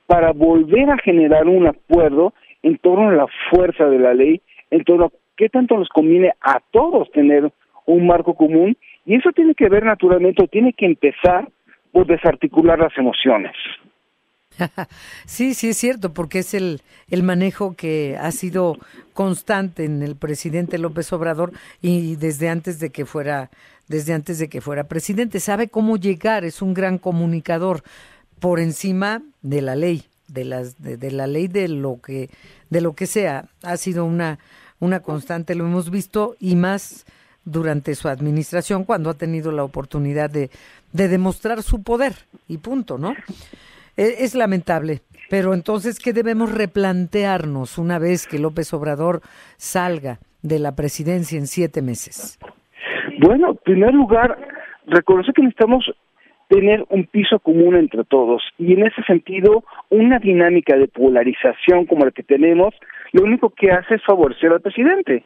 [0.09, 4.41] para volver a generar un acuerdo en torno a la fuerza de la ley,
[4.73, 7.53] en torno a qué tanto nos conviene a todos tener
[7.87, 8.77] un marco común
[9.07, 11.49] y eso tiene que ver naturalmente, tiene que empezar
[11.93, 13.55] por desarticular las emociones.
[15.27, 18.77] Sí, sí es cierto, porque es el, el manejo que ha sido
[19.13, 23.51] constante en el presidente López Obrador y desde antes de que fuera,
[23.89, 25.41] desde antes de que fuera presidente.
[25.41, 27.83] Sabe cómo llegar, es un gran comunicador
[28.41, 32.31] por encima de la ley, de las, de, la ley de lo que,
[32.71, 33.47] de lo que sea.
[33.63, 34.39] Ha sido una,
[34.81, 37.07] una constante, lo hemos visto, y más
[37.47, 40.51] durante su administración cuando ha tenido la oportunidad de,
[40.93, 42.13] de demostrar su poder
[42.49, 43.15] y punto, ¿no?
[43.97, 49.23] E, es, lamentable, pero entonces, ¿qué debemos replantearnos una vez que López Obrador
[49.57, 52.39] salga de la presidencia en siete meses?
[53.21, 54.37] Bueno, en primer lugar,
[54.87, 55.91] reconocer que necesitamos
[56.49, 62.05] tener un piso común entre todos y en ese sentido una dinámica de polarización como
[62.05, 62.75] la que tenemos
[63.13, 65.25] lo único que hace es favorecer al presidente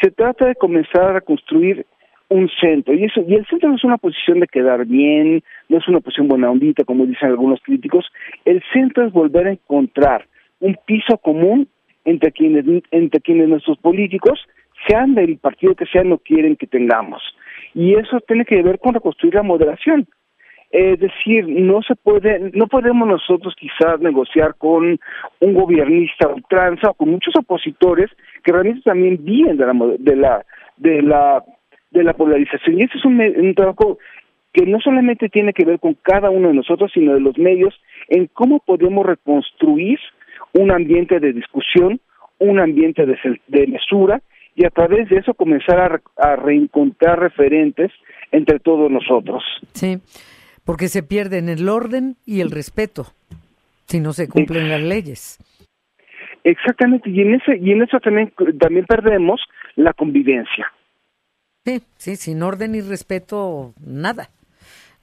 [0.00, 1.86] se trata de comenzar a construir
[2.28, 5.78] un centro y eso y el centro no es una posición de quedar bien no
[5.78, 8.06] es una posición buena ondita como dicen algunos críticos
[8.44, 10.26] el centro es volver a encontrar
[10.60, 11.68] un piso común
[12.06, 14.40] entre quienes, entre quienes nuestros políticos,
[14.88, 17.22] sean del partido que sean, no quieren que tengamos.
[17.74, 20.06] Y eso tiene que ver con reconstruir la moderación.
[20.70, 24.98] Es decir, no se puede, no podemos nosotros quizás negociar con
[25.40, 28.10] un gobernista ultranza o con muchos opositores
[28.42, 31.44] que realmente también vienen de la, de la, de la,
[31.90, 32.78] de la polarización.
[32.78, 33.98] Y ese es un trabajo
[34.56, 37.74] que no solamente tiene que ver con cada uno de nosotros, sino de los medios,
[38.08, 39.98] en cómo podemos reconstruir
[40.54, 42.00] un ambiente de discusión,
[42.38, 44.22] un ambiente de, mesura
[44.54, 47.92] y a través de eso comenzar a, reencontrar referentes
[48.32, 49.42] entre todos nosotros.
[49.72, 49.98] Sí,
[50.66, 53.06] porque se pierden el orden y el respeto
[53.86, 55.38] si no se cumplen las leyes.
[56.44, 59.40] Exactamente, y en ese y en eso también también perdemos
[59.76, 60.72] la convivencia.
[61.64, 64.28] Sí, sí, sin orden y respeto nada.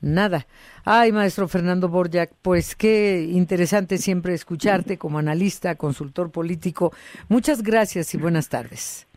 [0.02, 0.46] Nada.
[0.84, 6.92] Ay, maestro Fernando Borjak, pues qué interesante siempre escucharte como analista, consultor político.
[7.30, 9.08] Muchas gracias y buenas tardes.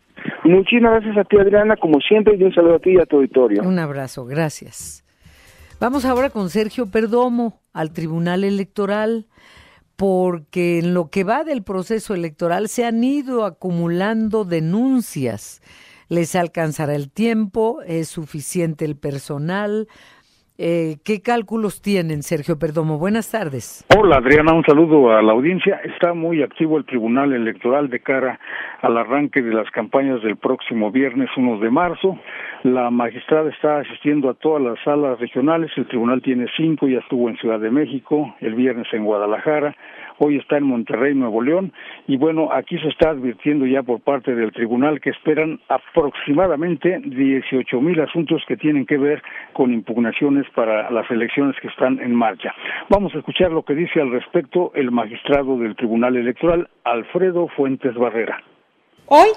[0.45, 3.17] Muchísimas gracias a ti, Adriana, como siempre, y un saludo a ti y a tu
[3.17, 3.65] auditorio.
[3.65, 5.06] Un abrazo, gracias.
[5.79, 9.29] Vamos ahora con Sergio Perdomo al Tribunal Electoral,
[9.95, 15.61] porque en lo que va del proceso electoral se han ido acumulando denuncias.
[16.09, 19.87] Les alcanzará el tiempo, es suficiente el personal,
[20.59, 22.99] eh, ¿Qué cálculos tienen, Sergio Perdomo?
[22.99, 23.85] Buenas tardes.
[23.97, 25.81] Hola, Adriana, un saludo a la audiencia.
[25.85, 28.41] Está muy activo el Tribunal Electoral de cara
[28.81, 32.19] al arranque de las campañas del próximo viernes 1 de marzo.
[32.63, 35.71] La magistrada está asistiendo a todas las salas regionales.
[35.77, 39.77] El tribunal tiene cinco, ya estuvo en Ciudad de México, el viernes en Guadalajara,
[40.19, 41.73] hoy está en Monterrey, Nuevo León,
[42.07, 47.81] y bueno, aquí se está advirtiendo ya por parte del tribunal que esperan aproximadamente 18
[47.81, 52.55] mil asuntos que tienen que ver con impugnaciones para las elecciones que están en marcha.
[52.89, 57.95] Vamos a escuchar lo que dice al respecto el magistrado del Tribunal Electoral, Alfredo Fuentes
[57.95, 58.43] Barrera.
[59.07, 59.29] Hoy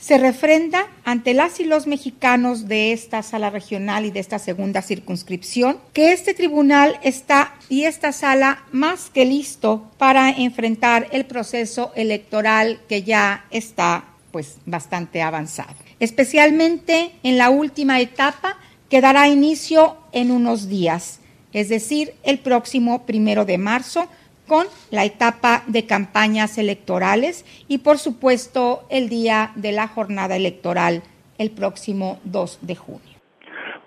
[0.00, 4.80] se refrenda ante las y los mexicanos de esta sala regional y de esta segunda
[4.80, 11.92] circunscripción que este tribunal está y esta sala más que listo para enfrentar el proceso
[11.94, 15.74] electoral que ya está pues bastante avanzado.
[15.98, 18.56] Especialmente en la última etapa
[18.88, 21.20] que dará inicio en unos días,
[21.52, 24.08] es decir, el próximo primero de marzo,
[24.50, 31.04] con la etapa de campañas electorales y por supuesto el día de la jornada electoral
[31.38, 33.09] el próximo 2 de junio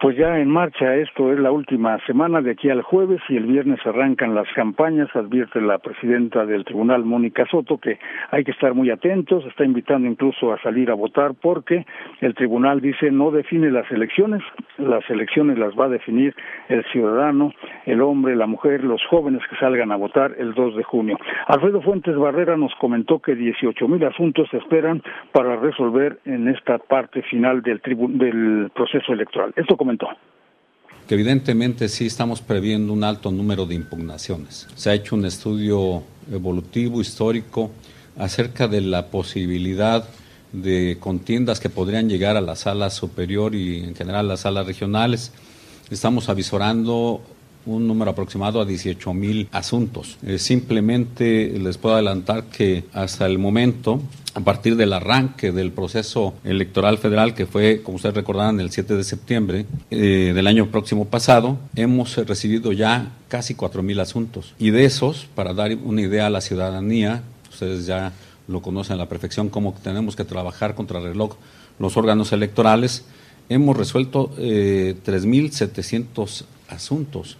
[0.03, 3.45] pues ya en marcha esto es la última semana de aquí al jueves y el
[3.45, 8.73] viernes arrancan las campañas, advierte la presidenta del tribunal Mónica Soto que hay que estar
[8.73, 11.85] muy atentos, está invitando incluso a salir a votar porque
[12.19, 14.43] el tribunal dice no define las elecciones,
[14.77, 16.35] las elecciones las va a definir
[16.67, 17.53] el ciudadano,
[17.85, 21.17] el hombre, la mujer, los jóvenes que salgan a votar el 2 de junio.
[21.47, 26.77] Alfredo Fuentes Barrera nos comentó que 18 mil asuntos se esperan para resolver en esta
[26.77, 29.53] parte final del, del proceso electoral.
[29.55, 29.77] Esto
[31.07, 34.67] que evidentemente sí estamos previendo un alto número de impugnaciones.
[34.75, 37.71] Se ha hecho un estudio evolutivo, histórico,
[38.17, 40.07] acerca de la posibilidad
[40.51, 44.65] de contiendas que podrían llegar a la sala superior y en general a las salas
[44.65, 45.33] regionales.
[45.89, 47.21] Estamos avisorando
[47.65, 50.17] un número aproximado a 18 mil asuntos.
[50.25, 54.01] Eh, simplemente les puedo adelantar que hasta el momento,
[54.33, 58.95] a partir del arranque del proceso electoral federal, que fue, como ustedes recordarán, el 7
[58.95, 64.53] de septiembre eh, del año próximo pasado, hemos recibido ya casi 4 mil asuntos.
[64.59, 68.13] Y de esos, para dar una idea a la ciudadanía, ustedes ya
[68.47, 71.35] lo conocen a la perfección, cómo tenemos que trabajar contra reloj
[71.79, 73.05] los órganos electorales,
[73.49, 77.37] hemos resuelto eh, 3.700 asuntos.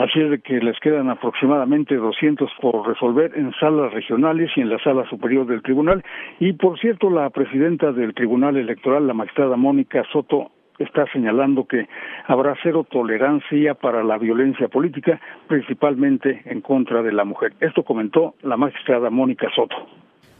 [0.00, 4.70] Así es de que les quedan aproximadamente 200 por resolver en salas regionales y en
[4.70, 6.02] la sala superior del tribunal.
[6.38, 11.86] Y por cierto, la presidenta del Tribunal Electoral, la magistrada Mónica Soto, está señalando que
[12.26, 17.52] habrá cero tolerancia para la violencia política, principalmente en contra de la mujer.
[17.60, 19.76] Esto comentó la magistrada Mónica Soto.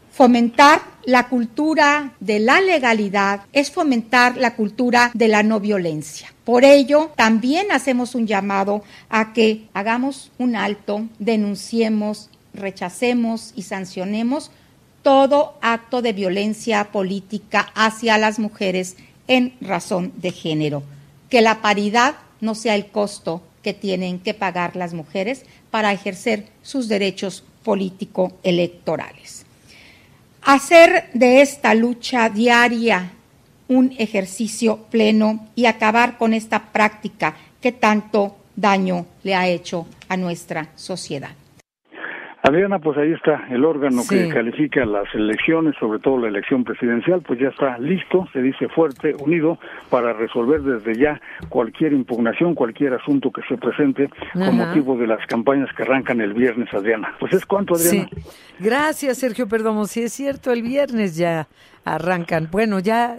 [0.09, 6.29] Fomentar la cultura de la legalidad es fomentar la cultura de la no violencia.
[6.45, 14.51] Por ello, también hacemos un llamado a que hagamos un alto, denunciemos, rechacemos y sancionemos
[15.03, 20.83] todo acto de violencia política hacia las mujeres en razón de género.
[21.29, 26.47] Que la paridad no sea el costo que tienen que pagar las mujeres para ejercer
[26.63, 29.45] sus derechos político-electorales
[30.41, 33.11] hacer de esta lucha diaria
[33.67, 40.17] un ejercicio pleno y acabar con esta práctica que tanto daño le ha hecho a
[40.17, 41.31] nuestra sociedad.
[42.43, 47.21] Adriana, pues ahí está el órgano que califica las elecciones, sobre todo la elección presidencial,
[47.21, 49.59] pues ya está listo, se dice fuerte, unido,
[49.91, 55.23] para resolver desde ya cualquier impugnación, cualquier asunto que se presente con motivo de las
[55.27, 57.15] campañas que arrancan el viernes, Adriana.
[57.19, 58.09] Pues es cuanto, Adriana.
[58.11, 58.23] Sí.
[58.59, 59.85] Gracias, Sergio Perdomo.
[59.85, 61.47] Si es cierto, el viernes ya
[61.85, 62.49] arrancan.
[62.51, 63.17] Bueno, ya,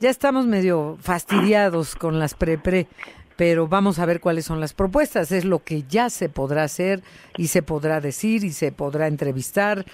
[0.00, 2.88] ya estamos medio fastidiados con las pre-pre
[3.36, 5.30] pero vamos a ver cuáles son las propuestas.
[5.30, 7.02] Es lo que ya se podrá hacer
[7.36, 9.84] y se podrá decir y se podrá entrevistar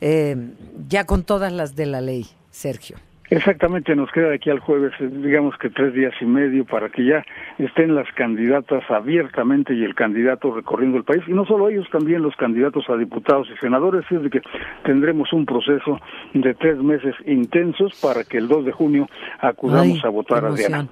[0.00, 0.36] eh,
[0.88, 2.98] ya con todas las de la ley, Sergio.
[3.30, 6.88] Exactamente, nos queda de aquí al jueves, eh, digamos que tres días y medio para
[6.88, 7.24] que ya
[7.58, 12.22] estén las candidatas abiertamente y el candidato recorriendo el país, y no solo ellos, también
[12.22, 14.42] los candidatos a diputados y senadores, es de que
[14.84, 16.00] tendremos un proceso
[16.34, 19.08] de tres meses intensos para que el 2 de junio
[19.40, 20.88] acudamos a votar a Diana.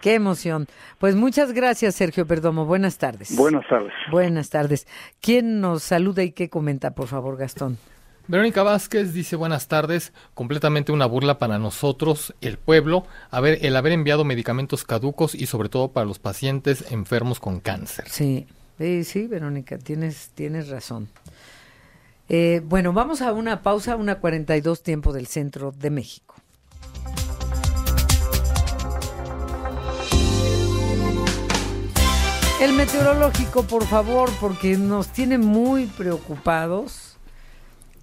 [0.00, 0.66] Qué emoción.
[0.98, 2.66] Pues muchas gracias, Sergio Perdomo.
[2.66, 3.34] Buenas tardes.
[3.36, 3.92] Buenas tardes.
[4.10, 4.86] Buenas tardes.
[5.20, 7.78] ¿Quién nos saluda y qué comenta, por favor, Gastón?
[8.26, 13.92] Verónica Vázquez dice buenas tardes, completamente una burla para nosotros, el pueblo, haber, el haber
[13.92, 18.08] enviado medicamentos caducos y sobre todo para los pacientes enfermos con cáncer.
[18.08, 18.46] Sí,
[18.78, 21.08] sí, sí Verónica, tienes, tienes razón.
[22.30, 26.34] Eh, bueno, vamos a una pausa, una 42 tiempo del centro de México.
[32.62, 37.13] El meteorológico, por favor, porque nos tiene muy preocupados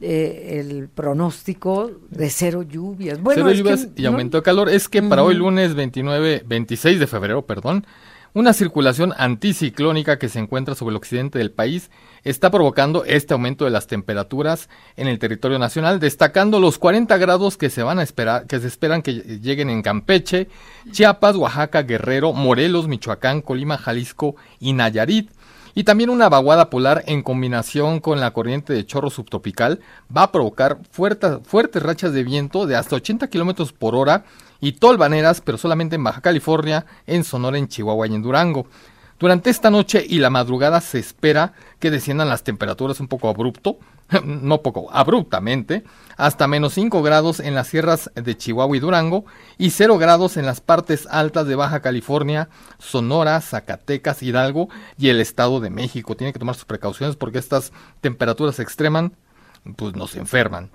[0.01, 3.21] eh, el pronóstico de cero lluvias.
[3.21, 4.69] Bueno, cero lluvias y aumento de calor.
[4.69, 7.85] Es que para hoy lunes 29, 26 de febrero, perdón,
[8.33, 11.91] una circulación anticiclónica que se encuentra sobre el occidente del país
[12.23, 17.57] está provocando este aumento de las temperaturas en el territorio nacional, destacando los 40 grados
[17.57, 20.47] que se van a esperar, que se esperan que lleguen en Campeche,
[20.91, 25.29] Chiapas, Oaxaca, Guerrero, Morelos, Michoacán, Colima, Jalisco y Nayarit.
[25.73, 29.79] Y también una vaguada polar en combinación con la corriente de chorro subtropical
[30.15, 34.25] va a provocar fuertes, rachas de viento de hasta 80 kilómetros por hora
[34.59, 38.67] y tolvaneras, pero solamente en Baja California, en Sonora, en Chihuahua y en Durango.
[39.21, 43.77] Durante esta noche y la madrugada se espera que desciendan las temperaturas un poco abrupto,
[44.25, 45.83] no poco, abruptamente,
[46.17, 49.25] hasta menos 5 grados en las sierras de Chihuahua y Durango
[49.59, 52.49] y 0 grados en las partes altas de Baja California,
[52.79, 56.15] Sonora, Zacatecas, Hidalgo y el Estado de México.
[56.17, 59.13] Tiene que tomar sus precauciones porque estas temperaturas extreman
[59.75, 60.71] pues nos enferman.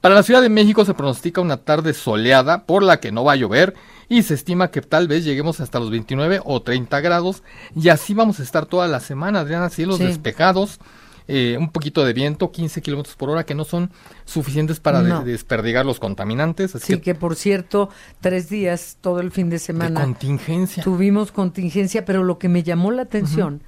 [0.00, 3.34] Para la Ciudad de México se pronostica una tarde soleada por la que no va
[3.34, 3.74] a llover
[4.08, 7.42] y se estima que tal vez lleguemos hasta los 29 o 30 grados
[7.74, 10.80] y así vamos a estar toda la semana, Adriana, cielos despejados.
[11.26, 13.90] Eh, un poquito de viento, 15 kilómetros por hora, que no son
[14.26, 16.74] suficientes para desperdigar los contaminantes.
[16.74, 17.88] Así sí, que, por cierto,
[18.20, 20.02] tres días, todo el fin de semana.
[20.02, 20.82] contingencia.
[20.82, 23.62] Tuvimos contingencia, pero lo que me llamó la atención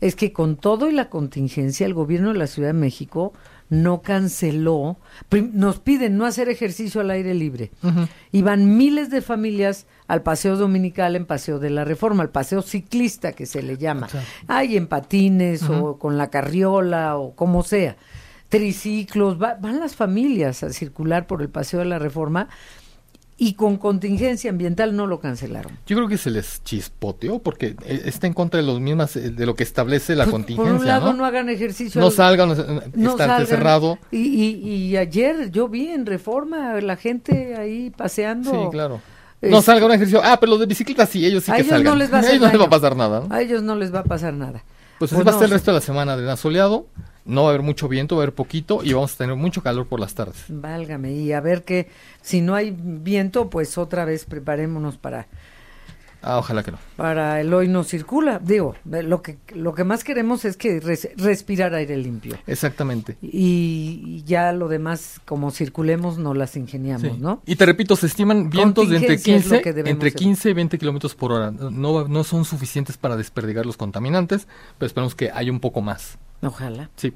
[0.00, 3.34] es que con todo y la contingencia, el gobierno de la Ciudad de México
[3.72, 4.98] no canceló,
[5.30, 7.70] nos piden no hacer ejercicio al aire libre.
[8.30, 12.60] Y van miles de familias al paseo dominical en Paseo de la Reforma, al paseo
[12.60, 14.08] ciclista que se le llama.
[14.46, 17.96] Hay en patines o con la carriola o como sea.
[18.50, 22.50] Triciclos, van las familias a circular por el Paseo de la Reforma
[23.42, 25.76] y con contingencia ambiental no lo cancelaron.
[25.84, 29.30] Yo creo que se les chispoteó porque eh, está en contra de los mismas eh,
[29.30, 30.72] de lo que establece la contingencia.
[30.72, 32.00] Por un lado no, hagan ejercicio.
[32.00, 32.50] No salgan,
[32.94, 33.98] no cerrado.
[34.12, 38.48] Y, ayer yo vi en Reforma la gente ahí paseando.
[38.48, 39.00] Sí, claro.
[39.40, 40.20] No salgan un ejercicio.
[40.22, 42.30] Ah, pero los de bicicleta sí, ellos sí a que ellos No les va a,
[42.30, 43.24] ellos no les va a pasar nada.
[43.28, 44.62] A ellos no les va a pasar nada.
[45.00, 46.86] Pues, pues va a ser el resto de la semana de soleado
[47.24, 49.62] no va a haber mucho viento, va a haber poquito y vamos a tener mucho
[49.62, 50.44] calor por las tardes.
[50.48, 51.88] Válgame, y a ver que
[52.20, 55.26] si no hay viento, pues otra vez preparémonos para...
[56.22, 56.78] Ah, ojalá que no.
[56.96, 58.38] Para el hoy no circula.
[58.38, 60.80] Digo, lo que, lo que más queremos es que
[61.16, 62.36] respirar aire limpio.
[62.46, 63.16] Exactamente.
[63.20, 67.42] Y, ya lo demás, como circulemos, no las ingeniamos, ¿no?
[67.44, 71.32] Y te repito, se estiman vientos de entre 15, entre 15 y 20 kilómetros por
[71.32, 71.50] hora.
[71.50, 74.46] No, no son suficientes para desperdigar los contaminantes,
[74.78, 76.18] pero esperamos que haya un poco más.
[76.40, 76.90] Ojalá.
[76.96, 77.14] Sí.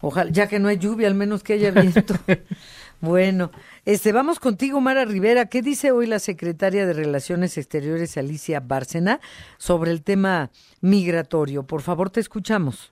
[0.00, 2.14] Ojalá, ya que no hay lluvia, al menos que haya viento.
[3.00, 3.50] bueno,
[3.84, 5.46] este, vamos contigo, Mara Rivera.
[5.46, 9.20] ¿Qué dice hoy la secretaria de Relaciones Exteriores, Alicia Bárcena,
[9.56, 11.62] sobre el tema migratorio?
[11.62, 12.90] Por favor, te escuchamos.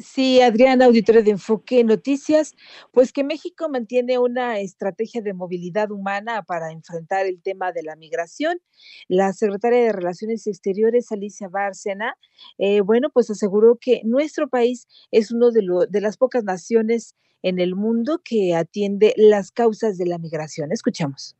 [0.00, 2.54] Sí, Adriana, auditorio de Enfoque Noticias,
[2.92, 7.96] pues que México mantiene una estrategia de movilidad humana para enfrentar el tema de la
[7.96, 8.60] migración.
[9.08, 12.16] La secretaria de Relaciones Exteriores, Alicia Bárcena,
[12.58, 17.58] eh, bueno, pues aseguró que nuestro país es uno de, de las pocas naciones en
[17.58, 20.70] el mundo que atiende las causas de la migración.
[20.70, 21.34] Escuchamos.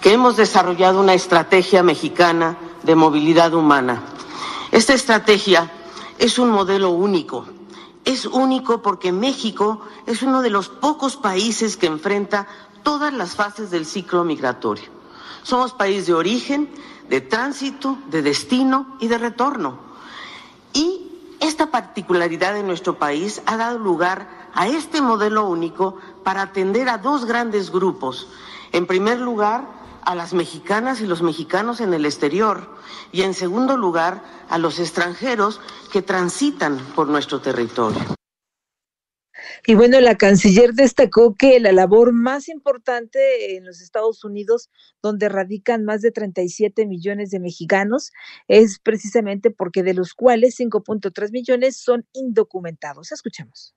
[0.00, 4.02] Que hemos desarrollado una estrategia mexicana de movilidad humana.
[4.72, 5.70] Esta estrategia
[6.18, 7.46] es un modelo único
[8.04, 12.46] Es único porque México es uno de los pocos países que enfrenta
[12.82, 14.84] todas las fases del ciclo migratorio.
[15.42, 16.68] Somos país de origen,
[17.08, 19.78] de tránsito, de destino y de retorno.
[20.74, 26.90] Y esta particularidad de nuestro país ha dado lugar a este modelo único para atender
[26.90, 28.28] a dos grandes grupos.
[28.72, 29.66] En primer lugar,
[30.04, 32.68] a las mexicanas y los mexicanos en el exterior
[33.12, 35.60] y en segundo lugar, a los extranjeros
[35.92, 38.14] que transitan por nuestro territorio.
[39.66, 44.68] Y bueno, la canciller destacó que la labor más importante en los Estados Unidos,
[45.02, 48.12] donde radican más de 37 millones de mexicanos,
[48.46, 53.10] es precisamente porque de los cuales 5.3 millones son indocumentados.
[53.10, 53.74] Escuchemos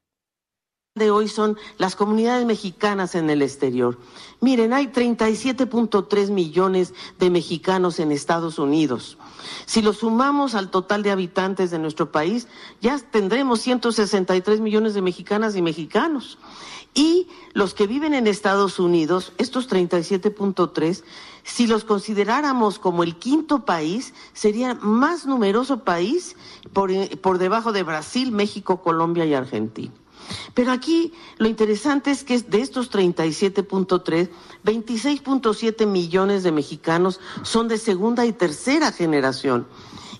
[0.98, 3.98] de hoy son las comunidades mexicanas en el exterior.
[4.40, 9.18] Miren, hay 37.3 millones de mexicanos en Estados Unidos.
[9.66, 12.48] Si lo sumamos al total de habitantes de nuestro país,
[12.82, 16.38] ya tendremos 163 millones de mexicanas y mexicanos.
[16.94, 21.04] Y los que viven en Estados Unidos, estos 37.3,
[21.44, 26.36] si los consideráramos como el quinto país, sería más numeroso país
[26.74, 29.94] por, por debajo de Brasil, México, Colombia y Argentina.
[30.54, 34.30] Pero aquí lo interesante es que de estos 37.3,
[34.64, 39.68] 26.7 millones de mexicanos son de segunda y tercera generación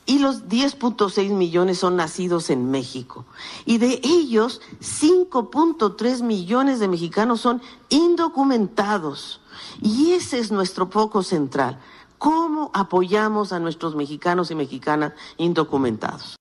[0.08, 3.26] y los 10.6 millones son nacidos en México.
[3.66, 9.42] Y de ellos, 5.3 millones de mexicanos son indocumentados.
[9.82, 11.80] Y ese es nuestro foco central.
[12.18, 16.38] ¿Cómo apoyamos a nuestros mexicanos y mexicanas indocumentados?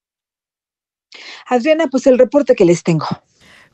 [1.47, 3.07] Adriana, pues el reporte que les tengo.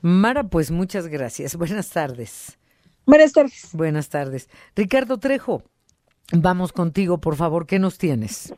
[0.03, 1.57] Mara, pues muchas gracias.
[1.59, 2.59] Buenas tardes.
[3.07, 3.71] Buenas tardes.
[3.73, 4.49] Buenas tardes.
[4.77, 5.63] Ricardo Trejo,
[6.33, 7.67] vamos contigo, por favor.
[7.67, 8.55] ¿Qué nos tienes?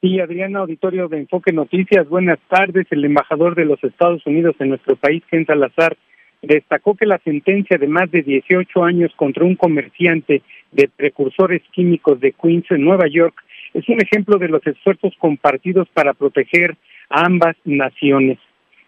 [0.00, 2.08] Sí, Adriana, auditorio de Enfoque Noticias.
[2.08, 2.86] Buenas tardes.
[2.90, 5.96] El embajador de los Estados Unidos en nuestro país, Ken Salazar,
[6.42, 12.18] destacó que la sentencia de más de 18 años contra un comerciante de precursores químicos
[12.20, 13.34] de Queens, en Nueva York,
[13.74, 16.76] es un ejemplo de los esfuerzos compartidos para proteger
[17.10, 18.38] a ambas naciones.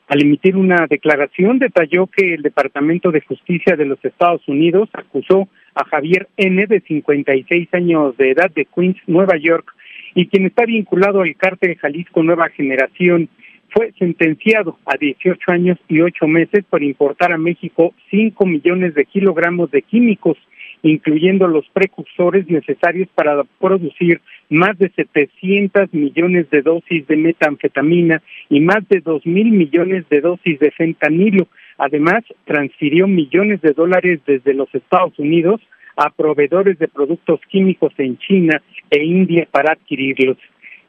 [0.09, 5.49] Al emitir una declaración, detalló que el Departamento de Justicia de los Estados Unidos acusó
[5.75, 9.73] a Javier N., de 56 años de edad, de Queens, Nueva York,
[10.15, 13.29] y quien está vinculado al cártel Jalisco Nueva Generación,
[13.71, 19.07] fue sentenciado a 18 años y 8 meses por importar a México 5 millones de
[19.07, 20.37] kilogramos de químicos,
[20.83, 24.21] incluyendo los precursores necesarios para producir
[24.51, 30.21] más de 700 millones de dosis de metanfetamina y más de 2 mil millones de
[30.21, 31.47] dosis de fentanilo.
[31.79, 35.61] Además, transfirió millones de dólares desde los Estados Unidos
[35.97, 40.39] a proveedores de productos químicos en China e India para adquirirlos.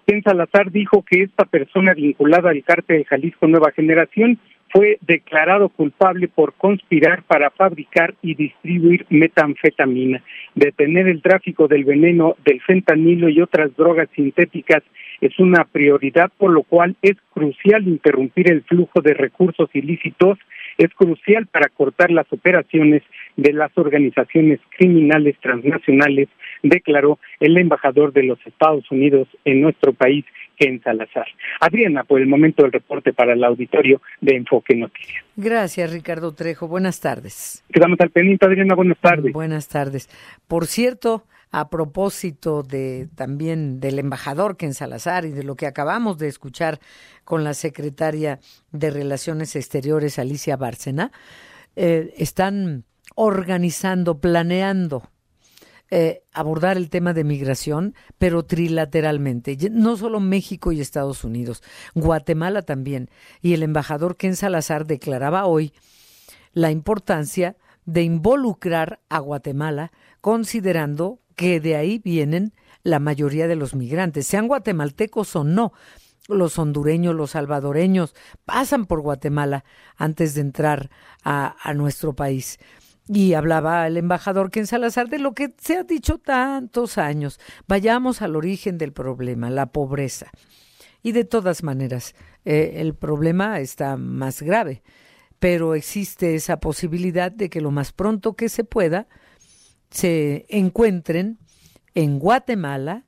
[0.05, 4.37] Ken Salazar dijo que esta persona vinculada al cártel Jalisco Nueva Generación
[4.73, 10.23] fue declarado culpable por conspirar para fabricar y distribuir metanfetamina.
[10.55, 14.81] Detener el tráfico del veneno, del fentanilo y otras drogas sintéticas
[15.21, 20.39] es una prioridad, por lo cual es crucial interrumpir el flujo de recursos ilícitos,
[20.79, 23.03] es crucial para cortar las operaciones
[23.37, 26.29] de las organizaciones criminales transnacionales,
[26.63, 30.25] declaró el embajador de los Estados Unidos en nuestro país,
[30.59, 31.27] en Salazar.
[31.59, 35.23] Adriana, por el momento del reporte para el auditorio de Enfoque Noticias.
[35.35, 36.67] Gracias, Ricardo Trejo.
[36.67, 37.63] Buenas tardes.
[37.71, 38.75] Quedamos al pendiente, Adriana.
[38.75, 39.33] Buenas tardes.
[39.33, 40.09] Buenas tardes.
[40.47, 46.17] Por cierto, a propósito de también del embajador Ken Salazar y de lo que acabamos
[46.17, 46.79] de escuchar
[47.23, 48.39] con la secretaria
[48.71, 51.11] de Relaciones Exteriores, Alicia Bárcena,
[51.75, 52.85] eh, están
[53.15, 55.03] organizando, planeando
[55.95, 59.55] eh, abordar el tema de migración, pero trilateralmente.
[59.69, 61.61] No solo México y Estados Unidos,
[61.93, 63.11] Guatemala también.
[63.43, 65.71] Y el embajador Ken Salazar declaraba hoy
[66.51, 73.75] la importancia de involucrar a Guatemala, considerando que de ahí vienen la mayoría de los
[73.75, 75.73] migrantes, sean guatemaltecos o no.
[76.27, 78.15] Los hondureños, los salvadoreños
[78.45, 79.63] pasan por Guatemala
[79.95, 80.89] antes de entrar
[81.23, 82.57] a, a nuestro país.
[83.07, 87.39] Y hablaba el embajador Ken Salazar de lo que se ha dicho tantos años.
[87.67, 90.31] Vayamos al origen del problema, la pobreza.
[91.01, 94.83] Y de todas maneras, eh, el problema está más grave,
[95.39, 99.07] pero existe esa posibilidad de que lo más pronto que se pueda
[99.89, 101.39] se encuentren
[101.93, 103.05] en Guatemala,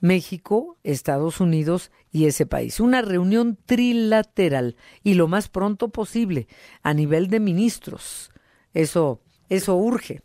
[0.00, 2.80] México, Estados Unidos y ese país.
[2.80, 6.48] Una reunión trilateral y lo más pronto posible
[6.82, 8.30] a nivel de ministros
[8.74, 10.22] eso, eso urge.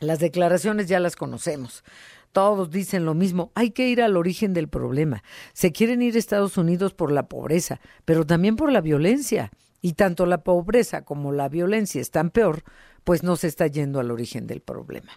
[0.00, 1.84] Las declaraciones ya las conocemos.
[2.32, 5.22] Todos dicen lo mismo, hay que ir al origen del problema.
[5.52, 9.50] Se quieren ir a Estados Unidos por la pobreza, pero también por la violencia.
[9.82, 12.64] y tanto la pobreza como la violencia están peor,
[13.02, 15.12] pues no se está yendo al origen del problema.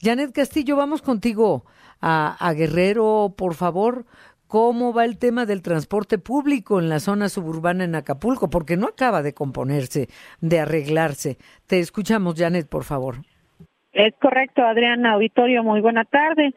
[0.00, 1.66] Janet Castillo, vamos contigo
[2.00, 4.06] a, a Guerrero, por favor.
[4.52, 8.50] ¿Cómo va el tema del transporte público en la zona suburbana en Acapulco?
[8.50, 10.08] Porque no acaba de componerse,
[10.42, 11.38] de arreglarse.
[11.66, 13.14] Te escuchamos, Janet, por favor.
[13.94, 16.52] Es correcto, Adriana Auditorio, muy buena tarde.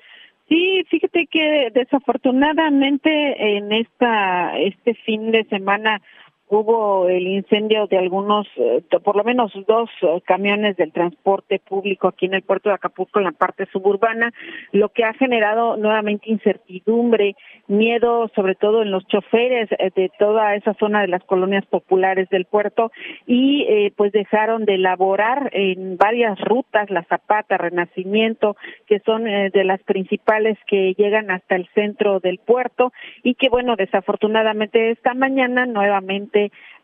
[0.50, 3.10] Sí, fíjate que desafortunadamente
[3.56, 6.02] en esta este fin de semana
[6.48, 12.08] hubo el incendio de algunos, eh, por lo menos dos eh, camiones del transporte público
[12.08, 14.32] aquí en el puerto de Acapulco, en la parte suburbana,
[14.72, 17.36] lo que ha generado nuevamente incertidumbre,
[17.68, 22.30] miedo, sobre todo en los choferes eh, de toda esa zona de las colonias populares
[22.30, 22.92] del puerto
[23.26, 23.66] y
[23.98, 28.56] pues dejaron de elaborar en varias rutas, la Zapata, Renacimiento,
[28.88, 32.92] que son de las principales que llegan hasta el centro del puerto
[33.24, 36.35] y que bueno, desafortunadamente esta mañana nuevamente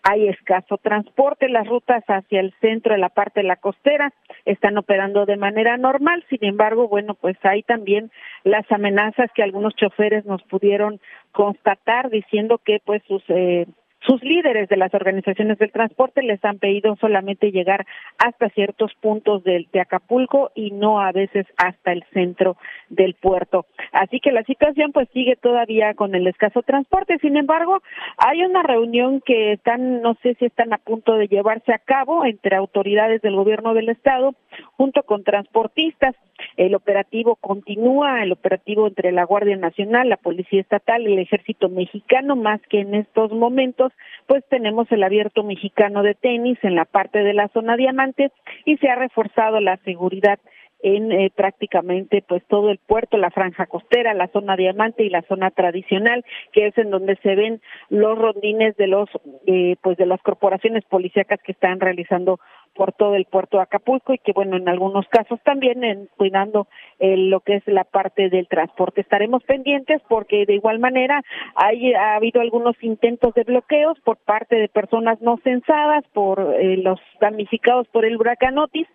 [0.03, 1.49] hay escaso transporte.
[1.49, 4.13] Las rutas hacia el centro de la parte de la costera
[4.45, 6.23] están operando de manera normal.
[6.29, 8.11] Sin embargo, bueno, pues hay también
[8.43, 10.99] las amenazas que algunos choferes nos pudieron
[11.31, 13.67] constatar diciendo que pues sus eh,
[14.01, 17.85] sus líderes de las organizaciones del transporte les han pedido solamente llegar
[18.17, 22.57] hasta ciertos puntos de, de, Acapulco y no a veces hasta el centro
[22.89, 23.65] del puerto.
[23.91, 27.17] Así que la situación pues sigue todavía con el escaso transporte.
[27.19, 27.81] Sin embargo,
[28.17, 32.25] hay una reunión que están, no sé si están a punto de llevarse a cabo
[32.25, 34.35] entre autoridades del gobierno del estado
[34.77, 36.15] junto con transportistas.
[36.57, 42.35] El operativo continúa, el operativo entre la Guardia Nacional, la Policía Estatal el Ejército Mexicano,
[42.35, 43.90] más que en estos momentos,
[44.27, 48.31] pues tenemos el abierto mexicano de tenis en la parte de la zona diamante
[48.65, 50.39] y se ha reforzado la seguridad
[50.83, 55.21] en eh, prácticamente pues todo el puerto, la franja costera, la zona diamante y la
[55.23, 59.09] zona tradicional, que es en donde se ven los rondines de los
[59.45, 62.39] eh, pues de las corporaciones policíacas que están realizando
[62.73, 66.67] por todo el puerto de Acapulco y que bueno en algunos casos también en, cuidando
[66.99, 69.01] eh, lo que es la parte del transporte.
[69.01, 71.21] Estaremos pendientes porque de igual manera
[71.55, 76.77] hay ha habido algunos intentos de bloqueos por parte de personas no censadas por eh,
[76.77, 78.87] los damnificados por el huracán Otis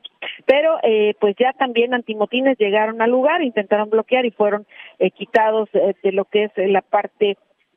[0.44, 4.66] pero eh, pues ya también antimotines llegaron al lugar intentaron bloquear y fueron
[4.98, 7.36] eh, quitados eh, de lo que es la parte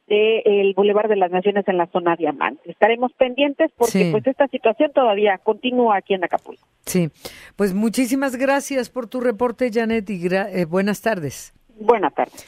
[0.10, 2.72] del Boulevard de las Naciones en la zona Diamante.
[2.72, 6.68] Estaremos pendientes porque pues esta situación todavía continúa aquí en Acapulco.
[6.86, 7.10] Sí,
[7.56, 11.54] pues muchísimas gracias por tu reporte, Janet, y eh, buenas tardes.
[11.80, 12.46] Buenas tardes.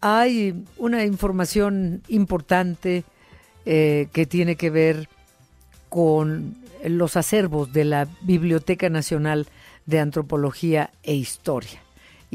[0.00, 3.04] Hay una información importante
[3.66, 5.08] eh, que tiene que ver
[5.88, 9.46] con los acervos de la Biblioteca Nacional
[9.86, 11.83] de Antropología e Historia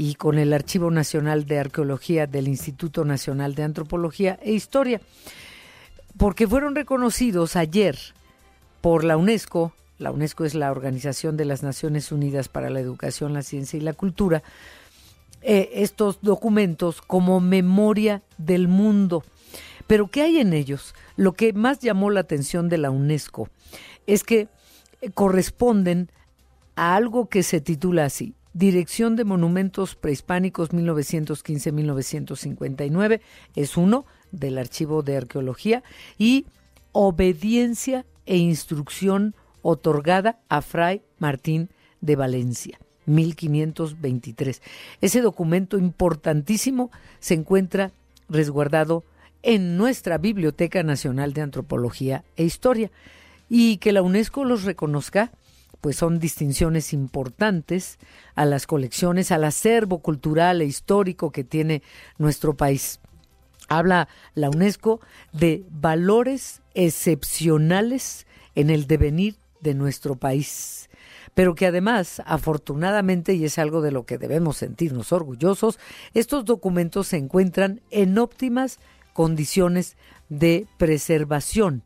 [0.02, 5.02] y con el Archivo Nacional de Arqueología del Instituto Nacional de Antropología e Historia,
[6.16, 8.00] porque fueron reconocidos ayer
[8.80, 13.34] por la UNESCO, la UNESCO es la Organización de las Naciones Unidas para la Educación,
[13.34, 14.42] la Ciencia y la Cultura,
[15.42, 19.26] eh, estos documentos como memoria del mundo.
[19.86, 20.96] Pero ¿qué hay en ellos?
[21.18, 23.50] Lo que más llamó la atención de la UNESCO
[24.08, 24.48] es que
[25.14, 26.10] corresponden
[26.78, 33.22] a algo que se titula así, Dirección de Monumentos Prehispánicos 1915-1959
[33.56, 35.84] es uno del Archivo de Arqueología
[36.18, 36.48] y
[36.92, 41.70] Obediencia e Instrucción otorgada a Fray Martín
[42.02, 42.80] de Valencia.
[43.06, 44.64] 1523.
[45.02, 46.90] Ese documento importantísimo
[47.20, 47.92] se encuentra
[48.30, 49.04] resguardado
[49.44, 52.90] en nuestra Biblioteca Nacional de Antropología e Historia
[53.48, 55.32] y que la UNESCO los reconozca
[55.82, 57.98] pues son distinciones importantes
[58.36, 61.82] a las colecciones, al acervo cultural e histórico que tiene
[62.18, 63.00] nuestro país.
[63.68, 65.00] Habla la UNESCO
[65.32, 68.26] de valores excepcionales
[68.56, 70.90] en el devenir de nuestro país,
[71.34, 75.80] pero que además, afortunadamente, y es algo de lo que debemos sentirnos orgullosos,
[76.14, 78.80] estos documentos se encuentran en óptimas
[79.14, 79.98] condiciones
[80.30, 81.84] de preservación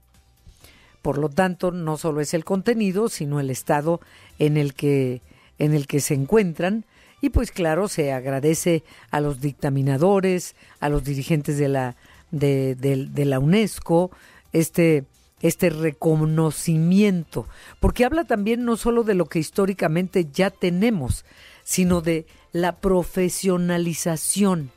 [1.04, 4.00] por lo tanto, no solo es el contenido, sino el estado
[4.40, 5.22] en el que,
[5.60, 6.86] en el que se encuentran.
[7.22, 11.98] Y pues claro, se agradece a los dictaminadores, a los dirigentes de la,
[12.32, 14.12] de, la UNESCO,
[14.54, 15.04] este,
[15.42, 17.48] este reconocimiento,
[17.82, 21.26] porque habla también no solo de lo que históricamente ya tenemos,
[21.66, 24.72] sino de la profesionalización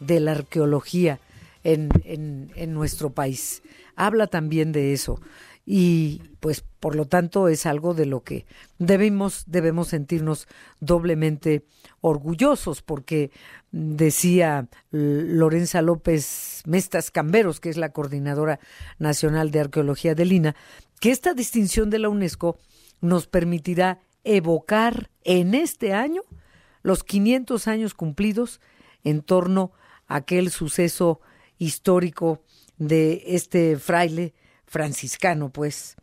[0.00, 1.20] de la arqueología
[1.62, 3.62] en, en nuestro país.
[3.96, 5.20] Habla también de eso
[5.70, 8.46] y pues por lo tanto es algo de lo que
[8.78, 10.48] debemos debemos sentirnos
[10.80, 11.66] doblemente
[12.00, 13.30] orgullosos porque
[13.70, 18.60] decía Lorenza López Mestas Camberos, que es la coordinadora
[18.98, 20.56] nacional de arqueología de Lina,
[21.00, 22.56] que esta distinción de la UNESCO
[23.02, 26.22] nos permitirá evocar en este año
[26.82, 28.62] los 500 años cumplidos
[29.04, 29.72] en torno
[30.06, 31.20] a aquel suceso
[31.58, 32.42] histórico
[32.78, 34.32] de este fraile
[34.68, 35.96] franciscano, pues,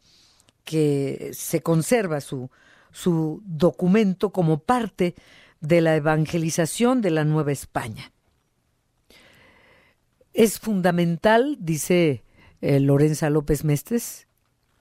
[0.64, 2.50] que se conserva su,
[2.92, 5.16] su documento como parte
[5.62, 8.12] de la evangelización de la Nueva España.
[10.34, 12.24] Es fundamental, dice
[12.62, 14.28] eh, Lorenza López Mestres,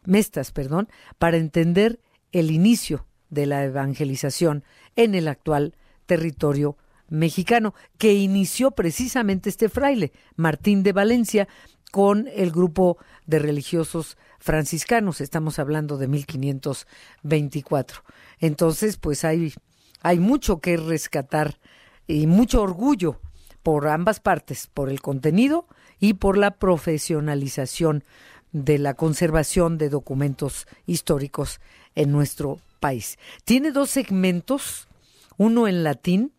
[0.05, 2.01] Mestas, perdón, para entender
[2.33, 4.65] el inicio de la evangelización
[4.97, 5.77] en el actual
[6.07, 6.77] territorio
[7.09, 11.49] mexicano, que inició precisamente este fraile, Martín de Valencia,
[11.95, 15.21] con el grupo de religiosos franciscanos.
[15.21, 18.03] Estamos hablando de 1524.
[18.41, 19.55] Entonces, pues hay,
[20.03, 21.61] hay mucho que rescatar
[22.09, 23.21] y mucho orgullo
[23.63, 25.69] por ambas partes, por el contenido
[26.01, 28.03] y por la profesionalización
[28.51, 31.61] de la conservación de documentos históricos
[31.95, 33.21] en nuestro país.
[33.45, 34.89] Tiene dos segmentos,
[35.37, 36.33] uno en latín,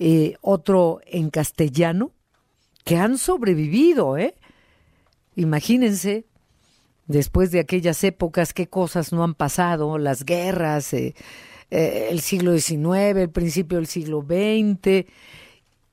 [0.00, 2.10] eh, otro en castellano,
[2.84, 4.34] que han sobrevivido, ¿eh?
[5.36, 6.24] Imagínense,
[7.06, 11.14] después de aquellas épocas, qué cosas no han pasado, las guerras, eh,
[11.70, 15.06] eh, el siglo XIX, el principio del siglo XX,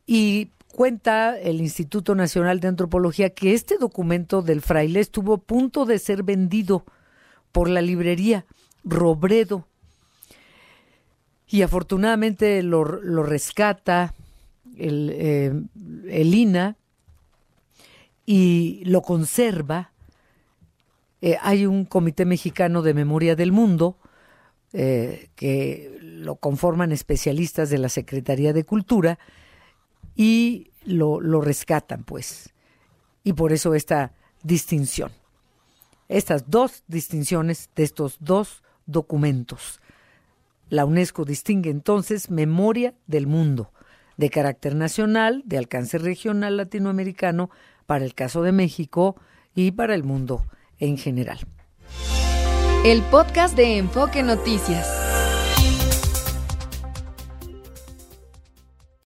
[0.05, 5.85] y cuenta el Instituto Nacional de Antropología que este documento del fraile estuvo a punto
[5.85, 6.85] de ser vendido
[7.51, 8.45] por la librería
[8.83, 9.67] Robredo.
[11.49, 14.13] Y afortunadamente lo, rescata
[14.77, 15.53] el, eh,
[16.09, 16.75] el INA
[18.27, 19.93] y lo conserva.
[21.21, 23.97] Eh, hay un Comité Mexicano de Memoria del Mundo
[24.73, 29.17] eh, que lo conforman especialistas de la Secretaría de Cultura
[30.15, 32.53] y lo, lo rescatan, pues.
[33.23, 34.11] Y por eso esta
[34.43, 35.11] distinción.
[36.09, 39.79] Estas dos distinciones de estos dos documentos.
[40.69, 43.71] La UNESCO distingue entonces memoria del mundo,
[44.17, 47.49] de carácter nacional, de alcance regional latinoamericano,
[47.87, 49.15] para el caso de México
[49.55, 50.45] y para el mundo
[50.77, 51.39] en general.
[52.85, 55.06] El podcast de Enfoque Noticias.